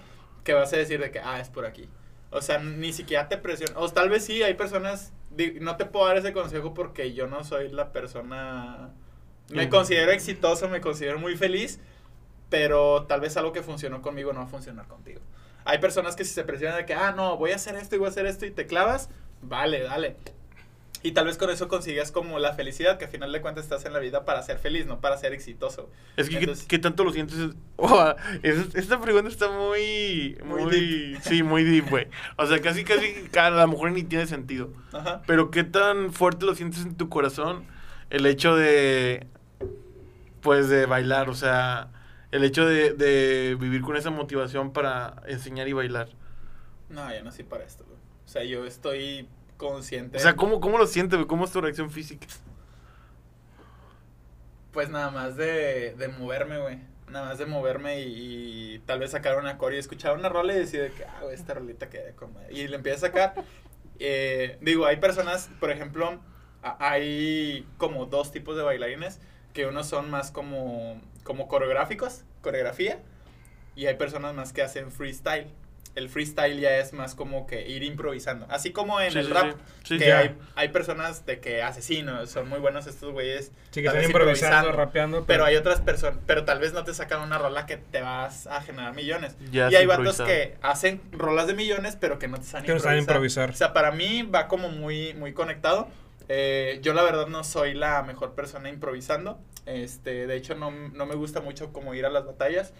[0.44, 1.89] que vas a decir de que, ah, es por aquí.
[2.30, 3.74] O sea, ni siquiera te presiona.
[3.78, 5.14] O tal vez sí, hay personas,
[5.62, 8.92] no te puedo dar ese consejo porque yo no soy la persona...
[9.50, 11.80] Me considero exitoso, me considero muy feliz,
[12.50, 15.22] pero tal vez algo que funcionó conmigo no va a funcionar contigo.
[15.64, 18.00] Hay personas que si se presionan de que, ah, no, voy a hacer esto y
[18.00, 19.10] voy a hacer esto y te clavas,
[19.42, 20.18] vale, dale.
[21.08, 23.86] Y tal vez con eso consigas como la felicidad, que al final de cuentas estás
[23.86, 25.89] en la vida para ser feliz, no para ser exitoso.
[26.18, 27.38] Es que, ¿qué- Entonces- ¿qué, tanto lo sientes?
[27.78, 32.08] Oh, es- esta pregunta está muy, Muy muy, sí, muy deep, güey.
[32.36, 34.74] O sea, casi, casi, a lo mejor ni tiene sentido.
[34.91, 35.22] Ajá.
[35.26, 37.66] Pero ¿qué tan fuerte lo sientes en tu corazón
[38.10, 39.28] el hecho de,
[40.41, 41.30] pues, de bailar?
[41.30, 41.89] O sea,
[42.32, 46.10] el hecho de, de vivir con esa motivación para enseñar y bailar.
[46.89, 47.97] No, yo no soy para esto, güey.
[48.26, 50.18] O sea, yo estoy consciente.
[50.18, 51.20] O sea, ¿cómo, cómo lo sientes?
[51.26, 52.28] ¿Cómo es tu reacción física?
[54.72, 56.80] Pues nada más de, de moverme, güey.
[57.10, 60.53] Nada más de moverme y, y tal vez sacar una core y escuchar una rola
[60.53, 62.39] y decir de que, ah, güey, esta rolita que como...
[62.49, 63.34] Y le empiezo a sacar.
[63.99, 66.20] Eh, digo, hay personas, por ejemplo,
[66.62, 69.20] hay como dos tipos de bailarines,
[69.53, 73.01] que unos son más como, como coreográficos, coreografía,
[73.76, 75.47] y hay personas más que hacen freestyle.
[75.98, 78.45] El freestyle ya es más como que ir improvisando.
[78.50, 79.98] Así como en Sí, el sí, rap, sí.
[79.98, 83.52] Que hay, hay personas de que asesinos, son muy buenos estos güeyes.
[83.72, 85.26] Sí, que están improvisando, rapeando.
[85.26, 88.45] Pero hay otras personas, pero tal vez no te sacan una rola que te vas
[88.45, 89.36] a generar millones.
[89.52, 92.74] Ya y hay vatos que hacen rolas de millones, pero que no te saben Que
[92.76, 93.50] no improvisar.
[93.50, 95.88] O sea, para mí va como muy, muy conectado.
[96.30, 99.39] Eh, yo la verdad no soy la mejor persona improvisando.
[99.66, 102.74] Este, de hecho, no, no me gusta mucho como ir a las batallas.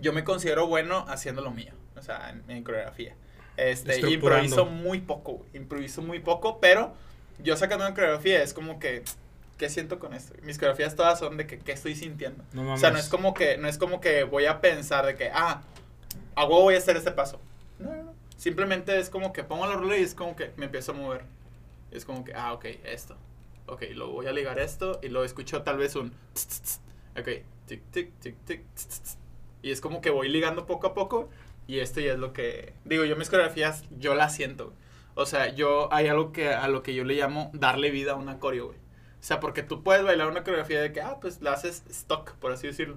[0.00, 3.14] Yo me considero bueno haciendo lo mío, o sea, en, en coreografía.
[3.56, 6.94] Este, improviso muy poco, güey, improviso muy poco, pero
[7.38, 9.02] yo sacando una coreografía es como que,
[9.58, 10.34] ¿qué siento con esto?
[10.42, 12.42] Mis coreografías todas son de que, ¿qué estoy sintiendo?
[12.52, 12.80] No O mames.
[12.80, 15.62] sea, no es como que, no es como que voy a pensar de que, ah,
[16.34, 17.38] a huevo voy a hacer este paso.
[17.78, 18.14] No, no, no.
[18.38, 21.24] Simplemente es como que pongo la rola y es como que me empiezo a mover.
[21.90, 23.16] Es como que, ah, ok, esto.
[23.66, 26.12] Ok, lo voy a ligar esto y lo escucho tal vez un...
[26.32, 26.80] tss.
[27.18, 27.28] Ok,
[27.66, 29.18] tic, tic, tic, tic, tss.
[29.62, 31.28] Y es como que voy ligando poco a poco
[31.66, 32.74] y esto ya es lo que...
[32.84, 34.72] Digo, yo mis coreografías, yo las siento.
[35.14, 38.16] O sea, yo hay algo que a lo que yo le llamo darle vida a
[38.16, 38.78] una coreo, güey.
[38.78, 42.32] O sea, porque tú puedes bailar una coreografía de que, ah, pues la haces stock,
[42.36, 42.96] por así decirlo.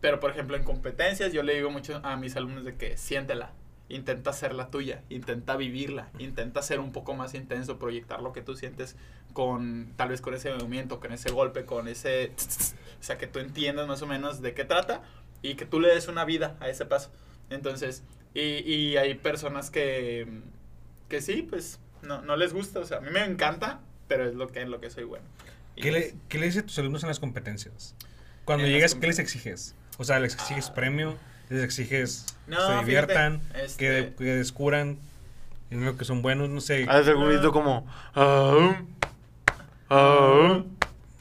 [0.00, 3.52] Pero, por ejemplo, en competencias yo le digo mucho a mis alumnos de que siéntela,
[3.88, 8.56] intenta hacerla tuya, intenta vivirla, intenta ser un poco más intenso, proyectar lo que tú
[8.56, 8.96] sientes
[9.32, 12.32] con, tal vez con ese movimiento, con ese golpe, con ese...
[12.36, 15.02] tss, o sea, que tú entiendas más o menos de qué trata
[15.42, 17.10] y que tú le des una vida a ese paso.
[17.50, 18.02] Entonces,
[18.34, 20.26] y, y hay personas que,
[21.08, 24.34] que sí, pues, no, no les gusta, o sea, a mí me encanta, pero es
[24.34, 25.24] lo que, en lo que soy bueno.
[25.76, 27.94] Y ¿Qué pues, le, ¿Qué le dices a tus alumnos en las competencias?
[28.44, 29.74] Cuando En llegas, ¿qué les exiges?
[29.98, 30.74] O sea, ¿les exiges Ah.
[30.74, 31.16] premio?
[31.48, 33.40] ¿Les exiges No, que se fíjate, diviertan?
[33.54, 34.98] este- Que, que descubran
[35.70, 36.48] en lo que son buenos?
[36.48, 36.86] No sé.
[36.88, 37.86] Haces algún grito como...
[38.14, 38.86] ah, um,
[39.88, 40.32] ah,
[40.64, 40.76] um.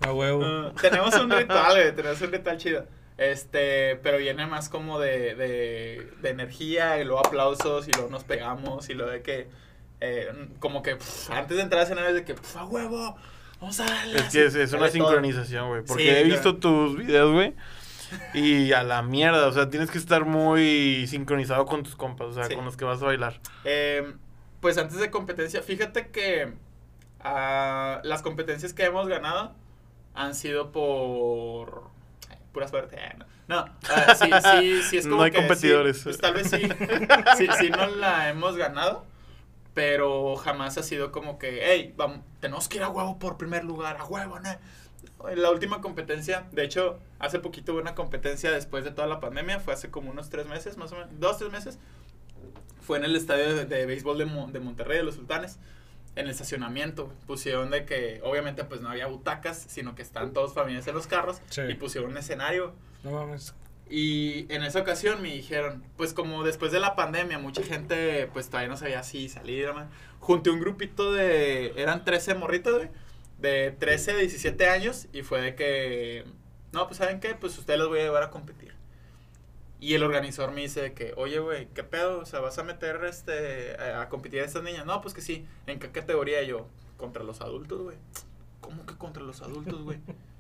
[0.08, 0.44] A huevo.
[0.46, 2.86] Ah, tenemos un ritual, güey, tenemos un ritual chido.
[3.20, 8.24] Este, pero viene más como de, de, de energía y luego aplausos y luego nos
[8.24, 9.50] pegamos y luego de que,
[10.00, 10.98] eh, como que
[11.30, 13.18] antes de entrar a escenario es de que, pf, a huevo,
[13.60, 14.20] vamos a darle.
[14.20, 14.92] Es que es, es una todo.
[14.92, 15.82] sincronización, güey.
[15.84, 16.30] Porque Sí, he claro.
[16.30, 17.54] visto tus videos, güey.
[18.34, 22.34] Y a la mierda, o sea, tienes que estar muy sincronizado con tus compas, o
[22.34, 22.56] sea, Sí.
[22.56, 23.40] con los que vas a bailar.
[23.66, 24.14] Eh,
[24.62, 26.54] pues antes de competencia, fíjate que
[27.20, 29.54] ah, las competencias que hemos ganado
[30.16, 31.84] han sido por
[32.52, 32.98] pura suerte.
[33.00, 36.02] eh, no, no ah, sí, sí, sí es como No hay que sí, competidores.
[36.04, 36.70] pues, tal vez sí,
[37.32, 39.06] sí, sí no la hemos ganado,
[39.74, 43.64] pero jamás ha sido como que, hey, vamos, tenemos que ir a huevo por primer
[43.66, 44.50] lugar, a huevo, ¿no?
[45.30, 49.20] En la última competencia, de hecho, hace poquito hubo una competencia después de toda la
[49.20, 51.80] pandemia, fue hace como unos tres meses, más o menos, dos, tres meses.
[52.82, 55.60] Fue en el estadio de, de béisbol de, Mo- de Monterrey, de los Sultanes,
[56.20, 57.12] en el estacionamiento.
[57.28, 61.08] Pusieron de que, obviamente, pues no había butacas, sino que están todos familiares en los
[61.08, 61.62] carros, Sí.
[61.70, 62.74] y pusieron un escenario.
[63.04, 63.54] No mames.
[63.90, 68.48] Y en esa ocasión me dijeron, pues como después de la pandemia, mucha gente pues
[68.48, 69.90] todavía no sabía si salir, man.
[70.20, 72.90] Junté un grupito de, eran 13 morritos, güey,
[73.40, 76.26] de 13, 17 años, y fue de que,
[76.72, 77.34] no, pues ¿saben qué?
[77.34, 78.76] Pues ustedes los voy a llevar a competir.
[79.80, 82.20] Y el organizador me dice que, oye, güey, ¿qué pedo?
[82.20, 84.86] O sea, ¿vas a meter este, a, competir a estas niñas?
[84.86, 85.46] No, pues que sí.
[85.68, 86.44] ¿En qué categoría?
[86.44, 86.68] Yo,
[86.98, 87.98] contra los adultos, güey.
[88.60, 90.00] ¿Cómo que contra los adultos, güey?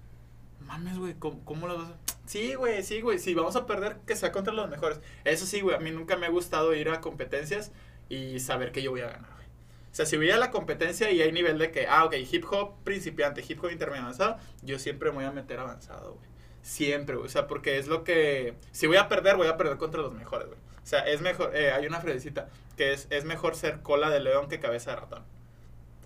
[0.59, 2.09] Mames, güey, ¿cómo, cómo los vas a...?
[2.25, 4.99] Sí, güey, sí, güey, si vamos a perder, que sea contra los mejores.
[5.23, 7.71] Eso sí, güey, a mí nunca me ha gustado ir a competencias
[8.09, 9.47] y saber que yo voy a ganar, güey.
[9.91, 12.45] O sea, si voy a la competencia y hay nivel de que, ah, ok, hip
[12.51, 16.28] hop principiante, hip hop intermedio avanzado, yo siempre me voy a meter avanzado, güey.
[16.61, 17.27] Siempre, güey.
[17.27, 18.53] O sea, porque es lo que...
[18.71, 20.59] Si voy a perder, voy a perder contra los mejores, güey.
[20.83, 21.55] O sea, es mejor...
[21.55, 24.97] eh, hay una frasecita que es, es mejor ser cola de león que cabeza de
[24.97, 25.23] ratón.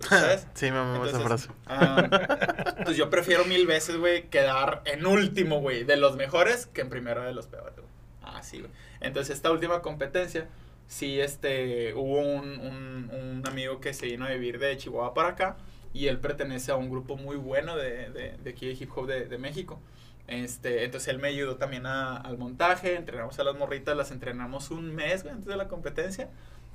[0.00, 0.46] ¿Sabes?
[0.54, 1.48] sí, me mamó esa frase.
[2.84, 6.90] Pues yo prefiero mil veces, güey, quedar en último, güey, de los mejores que en
[6.90, 7.88] primero de los peores, güey.
[8.22, 8.70] Ah, sí, güey.
[9.00, 10.48] Entonces, esta última competencia,
[10.86, 15.30] sí, este, hubo un, un, un amigo que se vino a vivir de Chihuahua para
[15.30, 15.56] acá
[15.94, 19.06] y él pertenece a un grupo muy bueno de, de, de aquí de hip hop
[19.06, 19.80] de, de México.
[20.26, 24.70] Este, entonces él me ayudó también a- al montaje, entrenamos a las morritas, las entrenamos
[24.70, 26.30] un mes, güey, antes de la competencia.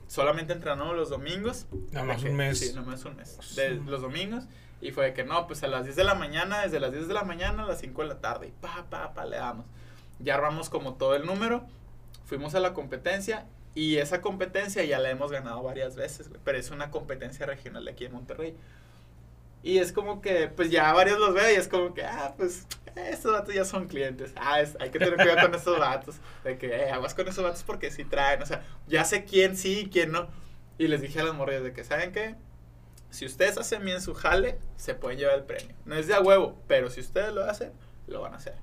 [0.07, 1.67] Solamente entrenamos los domingos.
[1.91, 2.59] Nada más que- un mes.
[2.59, 3.55] Sí, nada más un mes.
[3.55, 4.45] De los domingos.
[4.81, 7.07] Y fue de que no, pues a las 10 de la mañana, desde las 10
[7.07, 8.47] de la mañana a las 5 de la tarde.
[8.47, 9.65] Y pa, pa, pa, le damos.
[10.19, 11.65] Ya armamos como todo el número.
[12.25, 13.45] Fuimos a la competencia.
[13.75, 16.39] Y esa competencia ya la hemos ganado varias veces, güey.
[16.43, 18.55] Pero es una competencia regional de aquí en Monterrey.
[19.61, 22.65] Y es como que, pues ya varios los veo y es como que, ah, pues,
[22.95, 24.31] estos vatos ya son clientes.
[24.35, 26.15] Ah, es- hay que tener cuidado con estos vatos.
[26.43, 28.41] De que, eh, aguas con esos vatos porque sí traen.
[28.41, 30.27] O sea, ya sé quién sí y quién no.
[30.77, 32.35] Y les dije a las morrillas de que, ¿saben qué?
[33.09, 35.75] Si ustedes hacen bien su jale, se pueden llevar el premio.
[35.85, 37.73] No es de a huevo, pero si ustedes lo hacen,
[38.07, 38.55] lo van a hacer.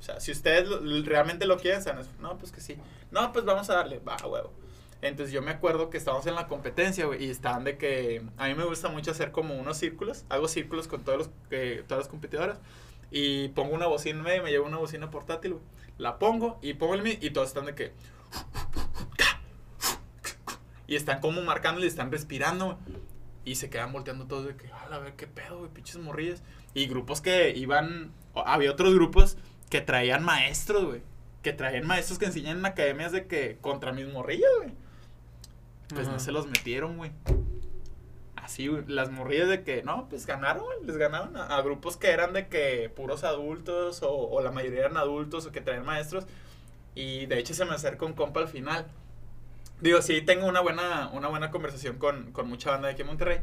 [0.00, 1.82] O sea, si ustedes lo- realmente lo quieren,
[2.18, 2.76] no, pues que sí.
[3.10, 4.52] No, pues vamos a darle, va, a huevo.
[5.02, 8.46] Entonces yo me acuerdo que estábamos en la competencia, güey, y estaban de que a
[8.46, 12.04] mí me gusta mucho hacer como unos círculos, hago círculos con todos los, eh, todas
[12.04, 12.60] las competidoras
[13.10, 15.64] y pongo una bocina en medio, me llevo una bocina portátil, güey.
[15.98, 17.92] La pongo y pongo el mi y todos están de que
[20.86, 22.76] y están como marcando y están respirando, güey.
[23.44, 26.42] Y se quedan volteando todos de que, a ver qué pedo, güey, pinches morrillas.
[26.74, 29.36] Y grupos que iban, había otros grupos
[29.68, 31.02] que traían maestros, güey.
[31.42, 34.72] Que traían maestros que enseñan en academias de que contra mis morrillas, güey.
[35.94, 37.12] Pues no se los metieron, güey.
[38.36, 41.96] Así, güey, las morrillas de que, no, pues ganaron, güey, les ganaron a, a grupos
[41.96, 45.84] que eran de que puros adultos o, o la mayoría eran adultos o que traían
[45.84, 46.26] maestros.
[46.94, 48.86] Y de hecho se me acerca un compa al final.
[49.80, 53.08] Digo, sí, tengo una buena, una buena conversación con, con mucha banda de aquí en
[53.08, 53.38] Monterrey.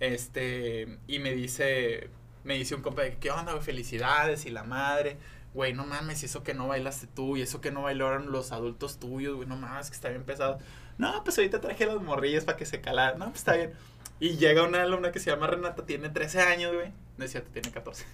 [0.00, 2.10] Este, y me dice,
[2.44, 3.64] me dice un compa de que, ¿qué onda, güey?
[3.64, 5.16] Felicidades y la madre.
[5.54, 8.52] Güey, no mames, y eso que no bailaste tú, y eso que no bailaron los
[8.52, 10.58] adultos tuyos, güey, no mames, que está bien pesado.
[11.02, 13.18] No, pues ahorita traje las morrillas para que se calaran.
[13.18, 13.72] No, pues está bien.
[14.20, 16.92] Y llega una alumna que se llama Renata, tiene 13 años, güey.
[17.18, 18.04] No es cierto, tiene 14.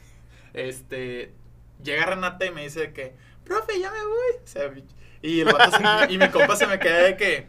[0.54, 1.34] Este,
[1.82, 3.14] llega Renata y me dice que,
[3.44, 4.42] profe, ya me voy.
[4.42, 4.72] O sea,
[5.20, 7.46] y el vato se- y mi compa se me queda de que,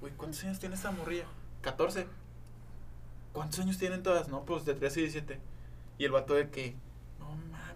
[0.00, 1.24] güey, ¿cuántos años tiene esta morrilla?
[1.60, 2.06] 14.
[3.32, 4.28] ¿Cuántos años tienen todas?
[4.28, 5.38] No, pues de 13 y 17.
[5.98, 6.74] Y el vato de que,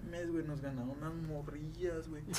[0.06, 2.22] mames, güey, nos ganaron unas morrillas, güey.
[2.26, 2.32] Y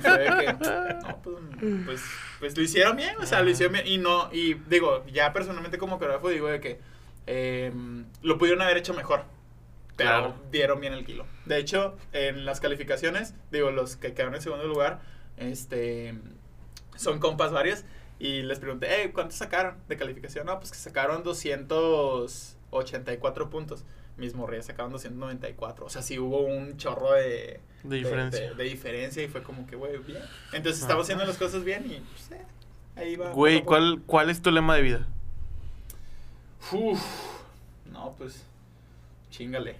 [0.00, 1.36] fue de que, no, pues,
[1.84, 2.02] pues,
[2.40, 3.86] pues lo hicieron bien, o sea, lo hicieron bien.
[3.86, 6.80] Y no, y digo, ya personalmente como coreógrafo digo de que
[7.26, 9.24] em, lo pudieron haber hecho mejor.
[9.96, 10.34] Pero Claro.
[10.50, 11.26] dieron bien el kilo.
[11.44, 15.00] De hecho, en las calificaciones, digo, los que quedaron en segundo lugar,
[15.36, 16.14] este,
[16.96, 17.84] son compas varios.
[18.18, 20.46] Y les pregunté, hey, ¿cuánto sacaron de calificación?
[20.46, 23.84] No, pues que sacaron 284 puntos.
[24.16, 25.86] Mis morrillas sacaron 294.
[25.86, 28.40] O sea, sí hubo un chorro de, De diferencia.
[28.50, 30.22] de, de diferencia y fue como que, güey, bien.
[30.52, 30.86] Entonces Ajá.
[30.86, 32.44] estamos haciendo las cosas bien y, pues, eh,
[32.96, 33.30] ahí va.
[33.32, 33.62] Güey.
[33.62, 35.06] ¿cuál, ¿cuál es tu lema de vida?
[36.72, 37.02] Uf,
[37.90, 38.44] no, pues,
[39.30, 39.76] chingale,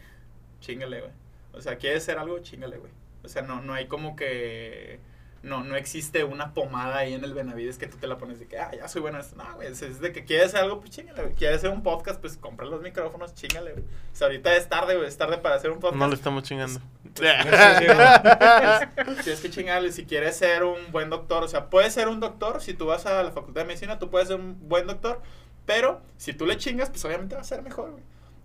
[0.61, 1.13] chingale, güey.
[1.53, 2.91] O sea, quieres hacer algo, chingale, güey.
[3.23, 4.99] O sea, no, no hay como que,
[5.43, 8.47] no, no existe una pomada ahí en el Benavides que tú te la pones de
[8.47, 9.37] que, ah, ya soy bueno en esto.
[9.37, 11.35] No, güey, es, es de que quieres hacer algo, pues chingale, güey.
[11.35, 13.85] Quieres hacer un podcast, pues compra los micrófonos, chingale, güey.
[13.85, 15.99] O sea, ahorita es tarde, güey, es tarde para hacer un podcast.
[15.99, 16.81] No le estamos chingando.
[17.15, 19.17] Sí, sí, güey.
[19.23, 22.63] Tienes que chingarle, si quieres ser un buen doctor, o sea, puedes ser un doctor,
[22.63, 25.21] si tú vas a la facultad de medicina, tú puedes ser un buen doctor,
[25.67, 28.05] pero si tú le chingas, pues obviamente va a ser mejor, güey.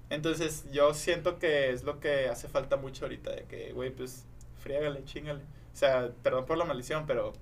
[0.10, 4.26] Entonces, yo siento que es lo que hace falta mucho ahorita, de que, güey, pues,
[4.64, 5.42] friégale, chingale.
[5.78, 7.34] O sea, perdón por la maldición, pero,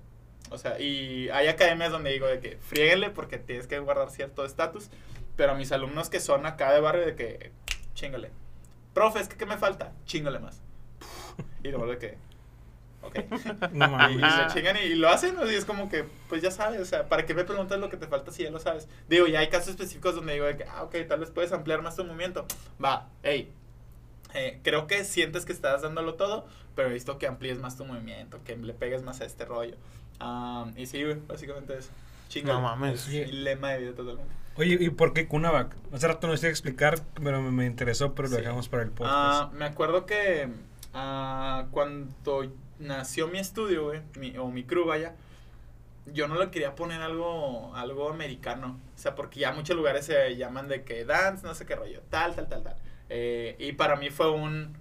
[0.50, 4.44] o sea, y hay academias donde digo de que friégale porque tienes que guardar cierto
[4.44, 4.90] estatus,
[5.36, 7.52] pero a mis alumnos que son acá de barrio, de que,
[7.94, 8.30] chingale.
[8.92, 9.94] Profe, es que, ¿qué me falta?
[10.04, 10.60] Chingale más.
[11.64, 12.18] Y luego de que,
[13.00, 13.20] ok.
[13.72, 15.50] No Y, y se chingan y, y lo hacen, ¿no?
[15.50, 17.96] y es como que, pues ya sabes, o sea, ¿para qué me preguntas lo que
[17.96, 18.86] te falta si ya lo sabes?
[19.08, 21.80] Digo, ya hay casos específicos donde digo, de que, ah, ok, tal vez puedes ampliar
[21.80, 22.44] más tu movimiento.
[22.84, 23.50] Va, hey,
[24.34, 27.84] eh, creo que sientes que estás dándolo todo, pero he visto que amplíes más tu
[27.84, 29.76] movimiento, que le pegues más a este rollo.
[30.20, 31.90] Ah, y sí, básicamente eso.
[32.28, 32.54] Chingale.
[32.54, 33.08] No mames.
[33.08, 34.34] Mi lema de vida totalmente.
[34.56, 35.76] Oye, ¿y por qué Cunabac?
[35.92, 39.14] Hace rato no sé explicar, pero me, me interesó, pero lo dejamos para el podcast.
[39.14, 40.48] Ah, me acuerdo que
[40.94, 45.14] ah, cuando nació mi estudio, güey, mi- o mi crew, vaya,
[46.06, 48.80] yo no le quería poner algo, algo americano.
[48.94, 52.00] O sea, porque ya muchos lugares se llaman de que dance, no sé qué rollo,
[52.10, 52.76] tal, tal, tal, tal.
[53.08, 54.76] Eh, y para mí fue un,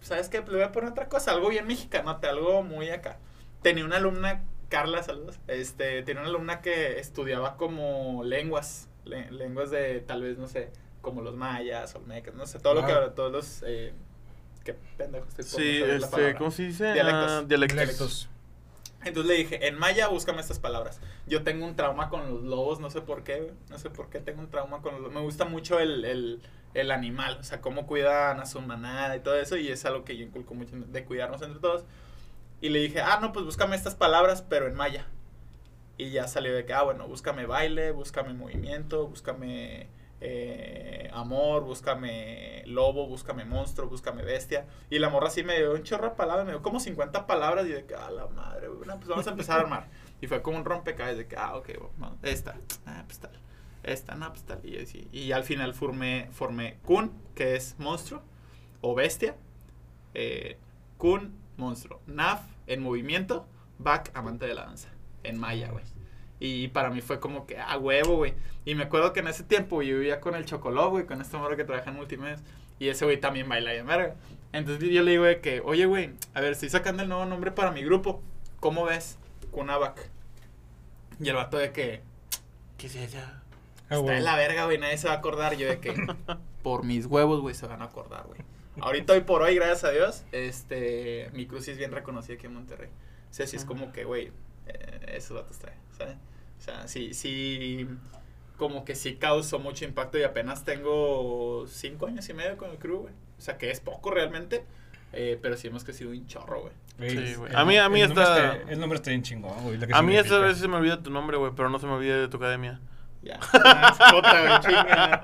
[0.00, 0.38] ¿sabes qué?
[0.38, 3.18] Le voy a poner otra cosa, algo bien mexicanote, algo muy acá.
[3.62, 9.70] Tenía una alumna, Carla, saludos, este, tenía una alumna que estudiaba como lenguas, le- lenguas
[9.70, 13.32] de tal vez, no sé, como los mayas, olmecas, no sé, todo lo que, todos
[13.32, 13.92] los, eh,
[14.64, 16.34] qué pendejo estoy Sí, este.
[16.36, 16.92] ¿cómo se dice?
[16.92, 17.30] Dialectos.
[17.30, 17.76] Ah, dialectos.
[17.78, 18.28] Dialectos.
[19.04, 21.00] Entonces le dije, en maya búscame estas palabras.
[21.26, 24.20] Yo tengo un trauma con los lobos, no sé por qué, no sé por qué
[24.20, 25.14] tengo un trauma con los lobos.
[25.14, 26.42] Me gusta mucho el, el,
[26.74, 30.04] el animal, o sea, cómo cuidan a su manada y todo eso, y es algo
[30.04, 31.84] que yo inculco mucho de cuidarnos entre todos.
[32.60, 35.06] Y le dije, ah, no, pues búscame estas palabras, pero en maya.
[35.96, 39.88] Y ya salió de que, ah, bueno, búscame baile, búscame movimiento, búscame
[40.26, 44.66] eh, amor, búscame lobo, búscame monstruo, búscame bestia.
[44.88, 47.66] Y la morra así me dio un chorro de palabras, me dio como 50 palabras
[47.66, 49.88] y de que, ah, la madre, güey, no, pues vamos a empezar a armar.
[50.22, 51.68] Y fue como un rompecabezas de que, ah, ok,
[51.98, 52.56] bueno, esta,
[52.86, 53.20] ah, pues
[53.82, 54.44] esta, no, pues.
[54.64, 55.08] Y, así.
[55.12, 58.22] y al final formé, formé Kun, que es monstruo,
[58.80, 59.36] o bestia,
[60.14, 60.56] eh,
[60.96, 63.46] Kun, monstruo, Naf, en movimiento,
[63.78, 64.88] Bak, amante de la danza,
[65.22, 65.84] en maya, güey.
[66.40, 68.34] Y para mí fue como que, ah, huevo, güey.
[68.64, 71.36] Y me acuerdo que en ese tiempo yo vivía con el Chocoló, güey, con este
[71.36, 72.38] morro que trabaja en multimedia.
[72.78, 74.16] Y ese güey también baila de verga.
[74.52, 77.50] Entonces yo le digo de que, oye, güey, a ver, estoy sacando el nuevo nombre
[77.50, 78.22] para mi grupo.
[78.60, 79.18] ¿Cómo ves?
[79.50, 80.10] Kunabac.
[81.20, 82.02] Y el vato de que,
[82.78, 83.42] ¿Qué es ella?
[83.88, 85.56] Ah, está en la verga, güey, nadie se va a acordar.
[85.56, 85.94] Yo de que,
[86.62, 88.40] por mis huevos, güey, se van a acordar, güey.
[88.80, 92.54] Ahorita hoy por hoy, gracias a Dios, este, mi cruz es bien reconocida aquí en
[92.54, 92.88] Monterrey.
[93.30, 94.32] O sea, sí es como que, güey,
[94.66, 96.16] eh, esos vatos traen, ¿sabes?
[96.58, 97.86] O sea, sí, sí,
[98.56, 102.78] como que sí causó mucho impacto y apenas tengo cinco años y medio con el
[102.78, 103.14] crew, güey.
[103.38, 104.64] O sea, que es poco realmente,
[105.12, 107.10] eh, pero sí hemos crecido un chorro, güey.
[107.10, 107.52] Sí, güey.
[107.54, 109.78] A mí- a mí el nombre está- El nombre está bien chingón, güey.
[109.92, 112.16] A mí esta vez se me olvida tu nombre, güey, pero no se me olvida
[112.18, 112.80] de tu academia.
[113.22, 113.40] Ya.
[113.52, 115.22] Ah, chinga.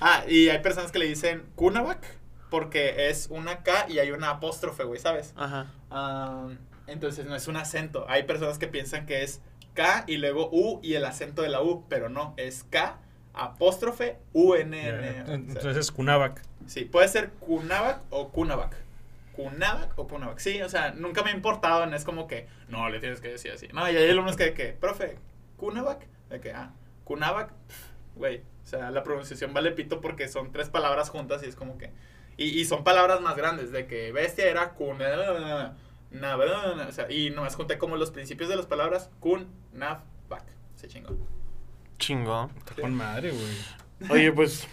[0.00, 2.04] Ah, y hay personas que le dicen Kunabak
[2.50, 5.32] porque es una K y hay una apóstrofe, güey, ¿sabes?
[5.36, 5.66] Ajá.
[5.90, 6.48] Ah,
[6.86, 8.04] entonces no es un acento.
[8.08, 9.40] Hay personas que piensan que es
[9.80, 12.98] K y luego U y el acento de la U, pero no, es K
[13.32, 15.22] apóstrofe U N Ya, N.
[15.22, 16.42] O sea, Entonces es Kunabac.
[16.66, 18.76] Sí, puede ser Kunabak o Kunabak.
[19.34, 20.38] Kunabak o Kunabak.
[20.38, 21.86] Sí, o sea, nunca me ha importado.
[21.86, 23.68] No es como que, no, le tienes que decir así.
[23.72, 25.16] No, y hay alumnos que, que profe,
[25.56, 26.06] Kunabak.
[26.28, 26.74] De que, ah,
[27.04, 28.42] Kunabak, pf, güey.
[28.62, 31.90] O sea, la pronunciación vale pito porque son tres palabras juntas y es como que.
[32.36, 33.72] Y, y son palabras más grandes.
[33.72, 34.74] De que bestia era
[36.10, 36.80] Kun.
[36.80, 40.44] O sea, y nomás junté como los principios de las palabras Kun, Nav, Bak.
[40.76, 41.16] Se chingó.
[41.98, 42.50] Chingón.
[42.58, 44.10] Está con madre, güey.
[44.10, 44.66] Oye, pues,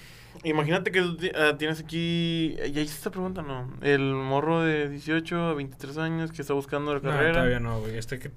[0.43, 2.55] imagínate que ah, tienes aquí.
[2.71, 3.69] Ya hice esta pregunta, ¿no?
[3.81, 7.33] El morro de 18 a 23 años que está buscando la No, carrera.
[7.33, 7.97] todavía no, güey.
[7.97, 8.31] Este, ¿qué,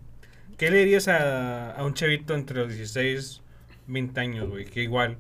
[0.59, 3.43] qué le dirías a, a un chavito entre los 16
[3.87, 4.65] 20 años, güey?
[4.65, 5.19] Que igual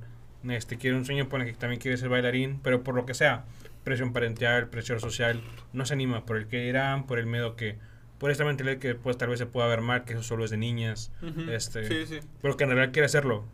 [0.48, 3.44] este, quiere un sueño, pone que también quiere ser bailarín, pero por lo que sea,
[3.84, 5.40] presión parental, presión social,
[5.72, 7.78] no se anima por el que dirán, por el miedo que,
[8.18, 10.50] por esta mentalidad que pues tal vez se pueda ver mal, que eso solo es
[10.50, 11.12] de niñas,
[11.50, 12.26] este, Sí, sí.
[12.42, 13.44] pero que en realidad quiere hacerlo.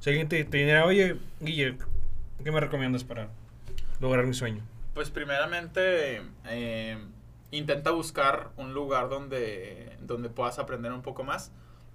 [0.00, 1.76] Si alguien te, te dijera, oye, Guille,
[2.42, 3.28] ¿qué me recomiendas para
[4.00, 4.62] lograr mi sueño?
[4.94, 6.98] Pues primeramente eh,
[7.50, 11.52] intenta buscar un lugar donde, donde puedas aprender un poco más.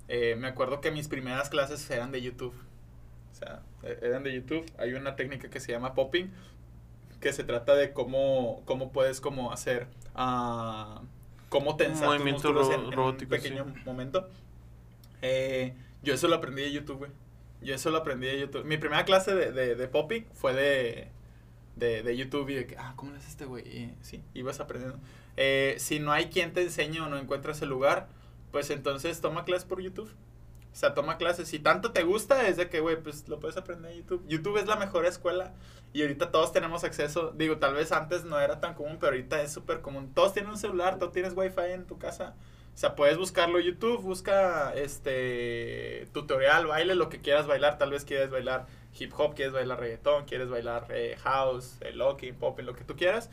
[0.08, 2.54] Eh, me acuerdo que mis primeras clases eran de YouTube.
[3.32, 4.66] O sea, e- eran de YouTube.
[4.80, 6.32] Hay una técnica que se llama popping,
[7.20, 11.02] que se trata de cómo, cómo puedes como hacer, ah,
[11.50, 13.82] cómo tensar tus músculos en- en, un pequeño sí.
[13.86, 14.28] momento.
[15.22, 17.12] Eh, yo eso lo aprendí de YouTube, güey.
[17.62, 18.64] Yo eso lo aprendí de YouTube.
[18.66, 21.10] Mi primera clase de, de, de popping fue de,
[21.76, 23.68] de, de YouTube y de que, ah, ¿cómo lo hace este güey?
[23.68, 24.98] Y sí, ibas aprendiendo.
[25.36, 28.08] Eh, si no hay quien te enseñe o no encuentras el lugar,
[28.52, 30.10] pues entonces toma clases por YouTube.
[30.72, 31.48] O sea, toma clases.
[31.48, 34.24] Si tanto te gusta, es de que, güey, pues lo puedes aprender en YouTube.
[34.28, 35.54] YouTube es la mejor escuela
[35.94, 37.32] y ahorita todos tenemos acceso.
[37.36, 40.14] Digo, tal vez antes no era tan común, pero ahorita es súper común.
[40.14, 42.36] Todos tienen un celular, tú tienes wifi en tu casa.
[42.74, 47.78] O sea, puedes buscarlo YouTube, busca este tutorial, baile, lo que quieras bailar.
[47.78, 48.68] Tal vez quieres bailar
[48.98, 52.96] hip hop, quieres bailar reggaetón, quieres bailar eh, house, eh, locking, pop, lo que tú
[52.96, 53.30] quieras.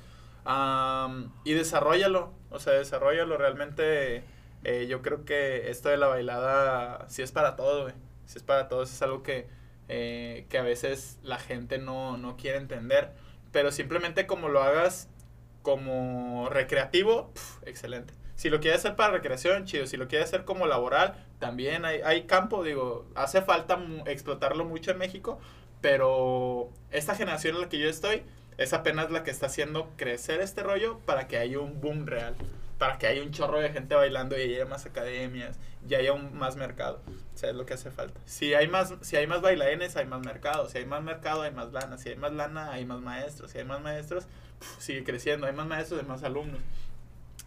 [1.44, 4.24] Y desarrollalo, o sea, desarrollalo realmente.
[4.68, 7.94] Eh, yo creo que esto de la bailada sí es para todo, güey.
[8.24, 9.46] Sí es para todos, es algo que,
[9.88, 13.12] eh, que a veces la gente no, no quiere entender.
[13.52, 15.08] Pero simplemente como lo hagas
[15.62, 18.12] como recreativo, pf, excelente.
[18.34, 19.86] Si lo quieres hacer para recreación, chido.
[19.86, 22.64] Si lo quieres hacer como laboral, también hay, hay campo.
[22.64, 25.38] Digo, hace falta explotarlo mucho en México.
[25.80, 28.24] Pero esta generación en la que yo estoy
[28.58, 32.34] es apenas la que está haciendo crecer este rollo para que haya un boom real.
[32.78, 35.58] Para que haya un chorro de gente bailando y haya más academias
[35.88, 37.00] y haya un, más mercado.
[37.34, 38.20] O sea, es lo que hace falta.
[38.26, 40.68] Si hay más, si hay más bailarines, hay más mercado.
[40.68, 41.96] Si hay más mercado, hay más lana.
[41.96, 43.50] Si hay más lana, hay más maestros.
[43.50, 44.26] Si hay más maestros,
[44.78, 45.46] sigue creciendo.
[45.46, 46.60] Hay más maestros, hay más alumnos.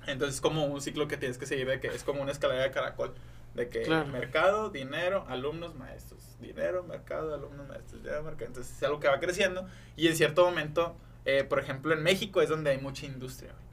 [0.07, 2.63] Entonces es como un ciclo que tienes que seguir de que es como una escalera
[2.63, 3.13] de caracol.
[3.53, 4.07] De que Claro.
[4.07, 6.23] mercado, dinero, alumnos, maestros.
[6.39, 8.01] Dinero, mercado, alumnos, maestros.
[8.01, 8.45] Dinero, mercado.
[8.47, 9.67] Entonces es algo que va creciendo.
[9.95, 13.51] Y en cierto momento, eh, por ejemplo, en México es donde hay mucha industria.
[13.51, 13.68] güey.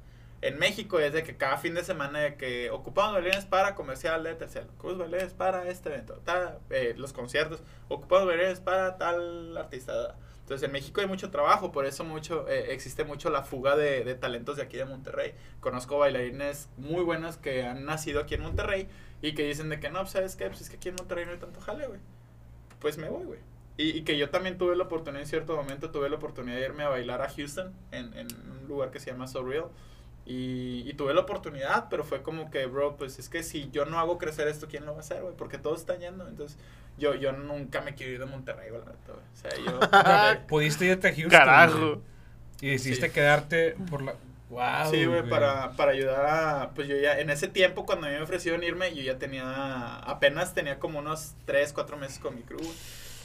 [0.47, 4.23] En México es de que cada fin de semana de que ocupamos bailarines para comercial
[4.23, 9.57] de tercero, ocupamos bailarines para este evento, tal, eh, los conciertos, ocupamos bailarines para tal
[9.57, 10.15] artista.
[10.43, 14.15] Entonces en México hay mucho trabajo, por eso mucho eh, existe mucho la fuga de,
[14.15, 15.35] talentos de aquí de Monterrey.
[15.59, 18.87] Conozco bailarines muy buenos que han nacido aquí en Monterrey
[19.23, 20.47] y que dicen de que no, pues, ¿sabes qué?
[20.47, 21.99] Pues es que aquí en Monterrey no hay tanto jale, güey.
[22.79, 23.41] Pues me voy, güey.
[23.79, 26.67] Y, y que yo también tuve la oportunidad, en cierto momento, tuve la oportunidad de
[26.67, 29.71] irme a bailar a Houston, en, en un lugar que se llama So Real.
[30.27, 33.85] Y, y tuve la oportunidad, pero fue como que, bro, pues es que si yo
[33.85, 35.37] no hago crecer esto, ¿quién lo va a hacer, güey?
[35.37, 36.27] Porque todos están yendo.
[36.27, 36.59] Entonces,
[36.99, 39.25] yo, yo nunca me quiero ir de Monterrey, güey, la neta, güey.
[39.33, 40.41] O sea, yo...
[40.49, 41.31] Pudiste irte a Houston.
[41.31, 41.79] Carajo.
[41.79, 42.01] güey,
[42.61, 43.13] Y decidiste Sí.
[43.13, 44.15] quedarte por la.
[44.49, 44.91] Wow.
[44.91, 46.71] Sí, güey, para, para ayudar a...
[46.75, 49.97] Pues yo ya, en ese tiempo, cuando a mí me ofrecieron irme, yo ya tenía...
[49.97, 52.73] Apenas tenía como unos 3, 4 meses con mi crew, güey.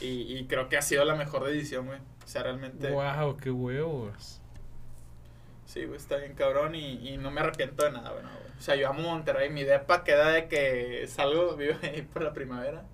[0.00, 1.98] Y, y creo que ha sido la mejor decisión, güey.
[1.98, 2.90] O sea, realmente...
[2.90, 4.40] Wow, qué huevos.
[5.72, 8.52] Sí, güey, está bien cabrón y, y no me arrepiento de nada, güey, no, güey.
[8.58, 9.48] O sea, yo amo Monterrey.
[9.50, 12.84] Mi depa queda de que salgo, vivo ahí por la primavera.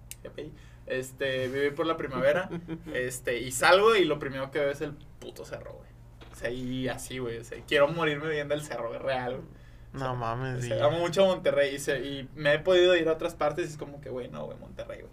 [0.87, 2.49] Este, vivo ahí por la primavera.
[2.95, 5.89] Este, y salgo y lo primero que veo es el puto cerro, güey.
[6.33, 7.39] O sea, y así, güey.
[7.39, 9.49] O sea, quiero morirme viendo el cerro, güey, real, güey.
[9.93, 10.83] No O mames, sea, sí.
[10.83, 13.77] amo mucho Monterrey y, se- y me he podido ir a otras partes y es
[13.79, 15.13] como que, güey, no, güey, Monterrey, güey.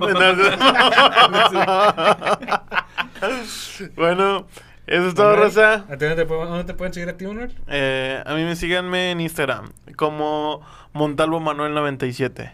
[3.96, 4.46] bueno,
[4.90, 5.74] eso es todo, Rosa.
[5.88, 7.54] ¿a ti ¿Dónde te, pueden- dónde te pueden seguir a ti, Manuel?
[7.68, 10.60] Eh, a mí me síganme en Instagram como
[10.92, 12.52] Montalvo Manuel 97.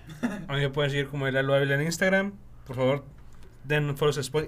[0.48, 2.32] A mí me pueden seguir como el Ávila en Instagram.
[2.66, 3.04] Por favor,
[3.64, 3.98] denos,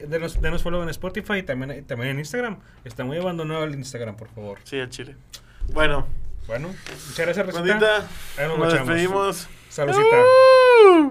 [0.09, 2.59] denos, denos follow en Spotify y también, también en Instagram.
[2.85, 4.59] Está muy abandonado el Instagram, por favor.
[4.65, 5.17] Sí, al Chile.
[5.73, 6.07] Bueno,
[6.47, 8.07] Bueno, muchas gracias, Rosita.
[8.39, 9.49] Ahí nos nos despedimos.
[9.69, 10.17] Saludcita.
[10.95, 11.11] ¡Uh!